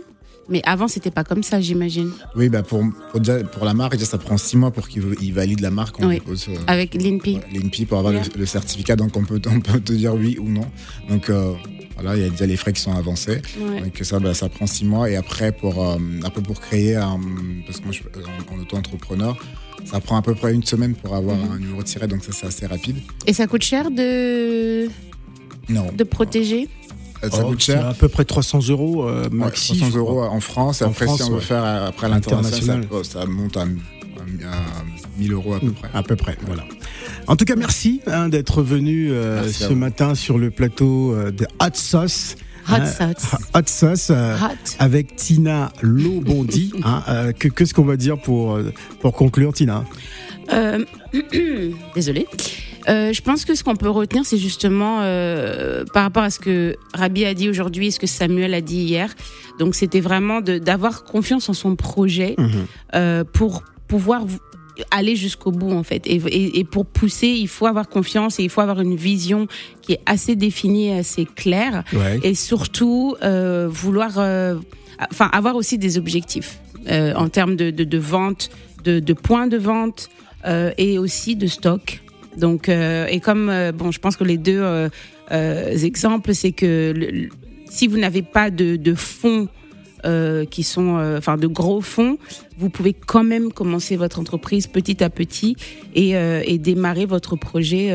Mais 0.50 0.62
avant, 0.66 0.88
c'était 0.88 1.12
pas 1.12 1.24
comme 1.24 1.44
ça, 1.44 1.62
j'imagine. 1.62 2.12
Oui, 2.36 2.50
bah 2.50 2.64
pour, 2.64 2.84
pour, 3.12 3.22
pour, 3.52 3.66
la 3.66 3.74
marque, 3.74 4.00
ça 4.00 4.18
prend 4.18 4.38
six 4.38 4.58
mois 4.58 4.72
pour 4.72 4.88
qu'il 4.88 5.34
valide 5.34 5.60
la 5.60 5.72
marque. 5.72 6.00
oui. 6.00 6.22
Euh, 6.28 6.56
Avec 6.68 6.96
l'INPI. 6.96 7.40
L'INPI 7.54 7.86
pour 7.86 8.00
avoir 8.00 8.14
le, 8.14 8.46
certificat, 8.46 8.96
donc 8.96 9.16
on 9.16 9.24
peut, 9.24 9.42
on 9.48 9.60
peut 9.60 9.80
te 9.80 9.94
dire 9.94 10.16
oui 10.16 10.38
ou 10.40 10.50
non. 10.50 10.66
Donc 11.08 11.30
euh, 11.30 11.54
voilà, 11.96 12.16
il 12.16 12.24
y 12.24 12.26
a 12.26 12.30
déjà 12.30 12.46
les 12.46 12.58
frais 12.58 12.74
qui 12.74 12.82
sont 12.82 12.94
avancés. 12.94 13.42
Donc 13.58 13.98
ça, 14.02 14.20
bah, 14.20 14.34
ça 14.34 14.50
prend 14.50 14.66
six 14.66 14.86
mois. 14.86 15.10
Et 15.10 15.16
après, 15.16 15.52
pour, 15.52 15.88
euh, 15.88 15.98
pour 16.44 16.60
créer 16.60 16.96
un. 16.96 17.20
Parce 17.66 17.80
que 17.80 17.84
moi, 17.84 17.92
je 17.92 17.98
suis 17.98 18.06
en 18.52 18.60
auto-entrepreneur, 18.60 19.38
ça 19.86 20.00
prend 20.00 20.18
à 20.18 20.22
peu 20.22 20.34
près 20.34 20.54
une 20.54 20.64
semaine 20.64 20.96
pour 20.96 21.16
avoir 21.16 21.38
mhm. 21.38 21.52
un 21.52 21.60
numéro 21.60 21.84
tiré, 21.84 22.08
donc 22.08 22.24
ça, 22.24 22.32
c'est 22.32 22.48
assez 22.48 22.66
rapide. 22.66 22.98
Et 23.28 23.34
ça 23.34 23.46
coûte 23.48 23.64
cher 23.64 23.92
de. 23.92 24.88
Non. 25.68 25.92
De 25.96 26.04
protéger? 26.04 26.68
Ça 27.22 27.44
oh, 27.44 27.50
coûte 27.50 27.62
cher. 27.62 27.88
à 27.88 27.94
peu 27.94 28.08
près 28.08 28.26
300 28.26 28.70
euros 28.70 29.08
euh, 29.08 29.30
maxi. 29.30 29.78
300 29.78 29.98
euros 29.98 30.24
en 30.24 30.40
France. 30.40 30.82
après, 30.82 31.08
si 31.08 31.24
on 31.24 31.32
veut 31.32 31.40
faire 31.40 31.64
après 31.64 32.10
l'international, 32.10 32.88
ça, 33.04 33.26
monte 33.26 33.58
à, 33.58 33.66
1000 35.18 35.34
euros 35.34 35.54
à 35.56 35.60
peu 35.60 35.68
mm, 35.68 35.74
près. 35.74 35.90
À 35.94 36.04
peu 36.04 36.16
près, 36.16 36.38
voilà. 36.46 36.64
En 37.28 37.36
tout 37.36 37.46
cas, 37.46 37.56
merci 37.56 38.02
hein, 38.08 38.30
d'être 38.30 38.62
venu 38.62 39.12
euh, 39.12 39.52
ce 39.52 39.74
matin 39.74 40.16
sur 40.16 40.38
le 40.38 40.50
plateau 40.50 41.14
euh, 41.14 41.32
de 41.32 41.46
Hot 41.62 41.74
Sauce. 41.74 42.36
Hot 42.70 42.74
hein, 42.74 42.86
Sauce. 42.86 43.36
Hot 43.54 43.68
Sauce 43.68 44.12
avec 44.80 45.16
Tina 45.16 45.72
Lobondi. 45.82 46.72
hein, 46.84 47.32
Qu'est-ce 47.34 47.74
qu'on 47.74 47.86
va 47.86 47.98
dire 47.98 48.20
pour, 48.20 48.60
pour 49.02 49.14
conclure, 49.14 49.54
Tina? 49.54 49.84
Désolée. 51.96 52.28
Euh, 52.88 53.14
je 53.14 53.22
pense 53.22 53.46
que 53.46 53.56
ce 53.56 53.64
qu'on 53.64 53.76
peut 53.76 53.90
retenir, 53.90 54.26
c'est 54.26 54.38
justement 54.38 55.00
euh, 55.02 55.84
par 55.94 56.04
rapport 56.04 56.24
à 56.24 56.30
ce 56.30 56.40
que 56.40 56.76
Rabi 56.94 57.26
a 57.26 57.34
dit 57.34 57.50
aujourd'hui 57.50 57.88
et 57.88 57.92
ce 57.92 58.00
que 58.00 58.08
Samuel 58.08 58.54
a 58.54 58.62
dit 58.62 58.78
hier. 58.82 59.14
Donc, 59.58 59.76
c'était 59.76 60.00
vraiment 60.00 60.42
d'avoir 60.42 61.04
confiance 61.04 61.50
en 61.50 61.54
son 61.54 61.76
projet 61.76 62.36
mhm. 62.38 62.52
euh, 62.96 63.24
pour 63.24 63.64
pouvoir 63.88 64.24
aller 64.92 65.18
jusqu'au 65.18 65.52
bout 65.52 65.74
en 65.74 65.84
fait. 65.84 66.08
Et, 66.08 66.22
et, 66.60 66.64
pour 66.64 66.86
pousser, 66.86 67.28
il 67.28 67.50
faut 67.50 67.66
avoir 67.66 67.90
confiance 67.90 68.40
et 68.40 68.44
il 68.44 68.50
faut 68.50 68.62
avoir 68.62 68.80
une 68.80 68.96
vision 68.96 69.48
qui 69.82 69.94
est 69.94 70.00
assez 70.06 70.38
définie 70.38 70.88
et 70.88 71.00
assez 71.00 71.26
claire. 71.26 71.84
Et 72.24 72.34
surtout, 72.34 73.18
vouloir, 73.68 74.12
enfin, 75.12 75.30
avoir 75.34 75.58
aussi 75.58 75.78
des 75.78 75.98
objectifs 75.98 76.60
en 76.90 77.28
termes 77.28 77.58
de, 77.58 77.72
de, 77.72 77.84
de 77.84 77.98
vente, 77.98 78.52
de, 78.86 79.02
de, 79.02 79.14
points 79.14 79.48
de 79.48 79.58
vente 79.58 80.08
et 80.78 80.98
aussi 80.98 81.36
de 81.36 81.48
stock. 81.48 82.00
Donc, 82.38 82.70
euh, 82.70 83.06
et 83.08 83.20
comme, 83.20 83.50
euh, 83.50 83.72
bon, 83.72 83.92
je 83.92 84.00
pense 84.00 84.16
que 84.16 84.24
les 84.24 84.38
deux 84.38 84.62
euh, 84.62 85.78
exemples, 85.84 86.34
c'est 86.34 86.52
que 86.52 87.28
si 87.66 87.88
vous 87.88 87.98
n'avez 87.98 88.22
pas 88.22 88.50
de, 88.50 88.76
de 88.76 88.94
fonds 88.94 89.48
euh, 90.06 90.46
qui 90.46 90.64
sont, 90.64 90.98
euh, 90.98 91.18
enfin, 91.18 91.38
de 91.38 91.48
gros 91.48 91.82
fonds, 91.82 92.18
vous 92.58 92.70
pouvez 92.70 92.94
quand 92.94 93.24
même 93.24 93.52
commencer 93.52 93.98
votre 93.98 94.20
entreprise 94.20 94.68
petit 94.68 95.04
à 95.04 95.10
petit 95.10 95.56
et, 95.94 96.16
euh, 96.16 96.42
et 96.46 96.58
démarrer 96.58 97.06
votre 97.06 97.36
projet 97.36 97.90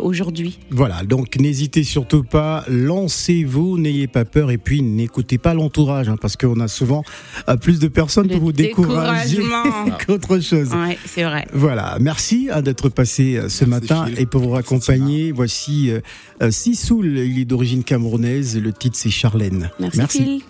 aujourd'hui. 0.00 0.58
Voilà, 0.70 1.02
donc 1.04 1.36
n'hésitez 1.36 1.84
surtout 1.84 2.24
pas, 2.24 2.64
lancez-vous, 2.68 3.78
n'ayez 3.78 4.06
pas 4.06 4.24
peur 4.24 4.50
et 4.50 4.58
puis 4.58 4.82
n'écoutez 4.82 5.38
pas 5.38 5.54
l'entourage, 5.54 6.08
hein, 6.08 6.16
parce 6.20 6.36
qu'on 6.36 6.60
a 6.60 6.68
souvent 6.68 7.04
plus 7.60 7.78
de 7.78 7.88
personnes 7.88 8.28
pour 8.28 8.40
vous 8.40 8.52
décourager 8.52 9.42
qu'autre 10.06 10.40
chose. 10.40 10.70
Ouais, 10.72 10.98
c'est 11.06 11.22
vrai. 11.22 11.46
Voilà, 11.52 11.98
merci 12.00 12.48
hein, 12.52 12.62
d'être 12.62 12.88
passé 12.88 13.40
ce 13.48 13.64
matin 13.64 14.06
et 14.16 14.26
pour 14.26 14.42
vous 14.42 14.56
accompagner, 14.56 15.32
voici 15.32 15.90
Sissoul, 16.50 17.18
il 17.18 17.38
est 17.38 17.44
d'origine 17.44 17.84
camerounaise, 17.84 18.58
le 18.58 18.72
titre 18.72 18.96
c'est 18.96 19.10
Charlène. 19.10 19.70
Merci. 19.78 19.98
merci. 19.98 20.42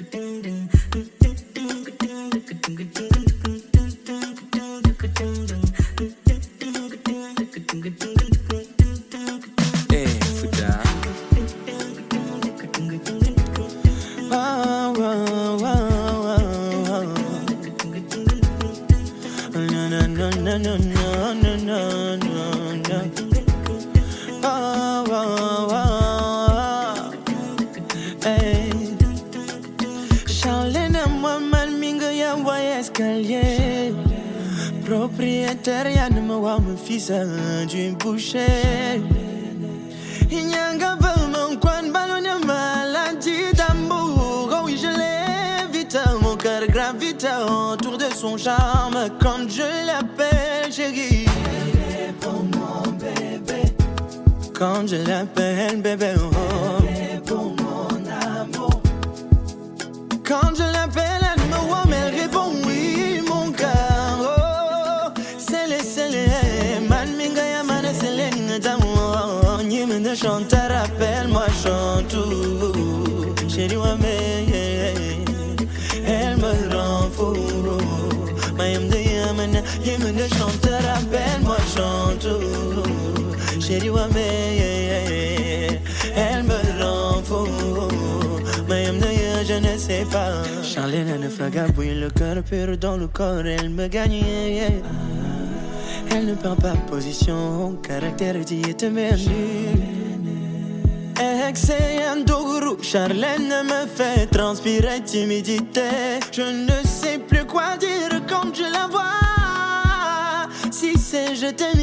ding 0.00 0.42
ding 0.42 0.81
Propriétaire, 34.84 36.10
ne 36.14 36.20
me 36.20 36.34
voit 36.34 36.58
mon 36.58 36.76
fils 36.76 37.12
du 37.68 37.92
boucher. 37.92 39.00
Il 40.30 40.46
n'y 40.46 40.54
a 40.54 40.76
qu'un 40.76 40.96
peu 40.96 41.20
mon 41.26 41.56
coin, 41.56 41.90
ballon 41.92 42.44
maladie 42.44 43.52
d'amour. 43.54 44.50
Oh 44.52 44.62
oui, 44.64 44.76
je 44.82 44.88
l'évite, 44.88 45.98
mon 46.20 46.36
cœur 46.36 46.66
gravite 46.66 47.26
autour 47.46 47.96
de 47.96 48.12
son 48.14 48.36
charme. 48.36 49.08
Quand 49.20 49.48
je 49.48 49.86
l'appelle 49.86 50.72
chérie. 50.72 51.26
Quand 54.52 54.86
je 54.86 54.96
l'appelle 54.96 55.80
bébé, 55.80 56.14
oh. 56.18 56.81
Yemen 80.22 80.28
de 80.28 80.34
chante, 80.34 80.66
rappelle-moi, 80.66 81.56
chante 81.74 82.28
Chérie, 83.60 83.90
mais 84.14 85.80
elle 86.14 86.44
me 86.44 86.82
rend 86.82 87.22
fou. 87.22 87.46
Je 89.44 89.54
ne 89.54 89.76
sais 89.76 90.06
pas. 90.10 90.44
Charlène 90.62 91.20
ne 91.20 91.28
fragabouille 91.28 91.98
le 91.98 92.10
cœur 92.10 92.42
pur 92.42 92.78
dans 92.78 92.96
le 92.96 93.08
corps, 93.08 93.44
elle 93.44 93.70
me 93.70 93.88
gagne. 93.88 94.22
Elle 96.10 96.26
ne 96.26 96.34
prend 96.34 96.54
pas 96.54 96.74
position, 96.88 97.76
caractère 97.82 98.38
dit 98.44 98.62
merveilleux. 98.82 99.30
Excellent 101.48 102.24
Dougou, 102.24 102.82
Charlène 102.82 103.64
me 103.64 103.86
fait 103.86 104.26
transpirer 104.26 105.02
timidité. 105.04 106.20
Je 106.30 106.42
ne 106.42 106.86
sais 106.86 107.18
plus 107.18 107.44
quoi 107.44 107.76
dire 107.78 108.22
quand 108.28 108.54
je 108.54 108.62
la 108.62 108.86
vois. 108.86 109.31
C'est 111.12 111.34
je 111.34 111.48
t'aime, 111.48 111.78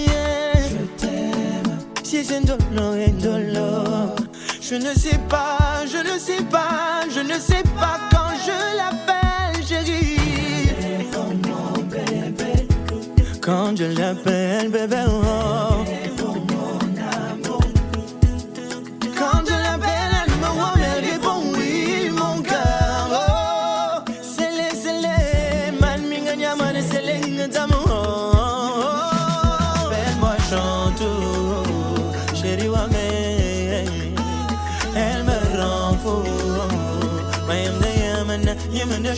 je 0.71 0.85
t'aime. 0.97 1.77
Si 2.01 2.25
c'est 2.25 2.43
dolo 2.43 2.95
et 2.95 3.11
dolo. 3.11 4.15
Je 4.59 4.73
ne 4.73 4.91
sais 4.95 5.19
pas, 5.29 5.85
je 5.85 5.97
ne 5.97 6.17
sais 6.17 6.43
pas, 6.49 7.01
je 7.13 7.19
ne 7.19 7.37
sais 7.39 7.61
pas 7.77 7.99
quand 8.09 8.33
je 8.43 8.57
l'appelle 8.79 9.63
chérie. 9.63 10.71
Quand 13.39 13.77
je 13.77 13.85
l'appelle 13.99 14.69
bébé, 14.69 15.05
oh. 15.07 15.38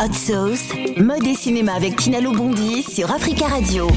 Hot 0.00 0.12
Sauce, 0.14 0.72
mode 0.96 1.26
et 1.26 1.34
cinéma 1.34 1.74
avec 1.74 1.96
Tinalo 1.96 2.32
Bondi 2.32 2.82
sur 2.82 3.10
Africa 3.10 3.48
Radio. 3.48 3.88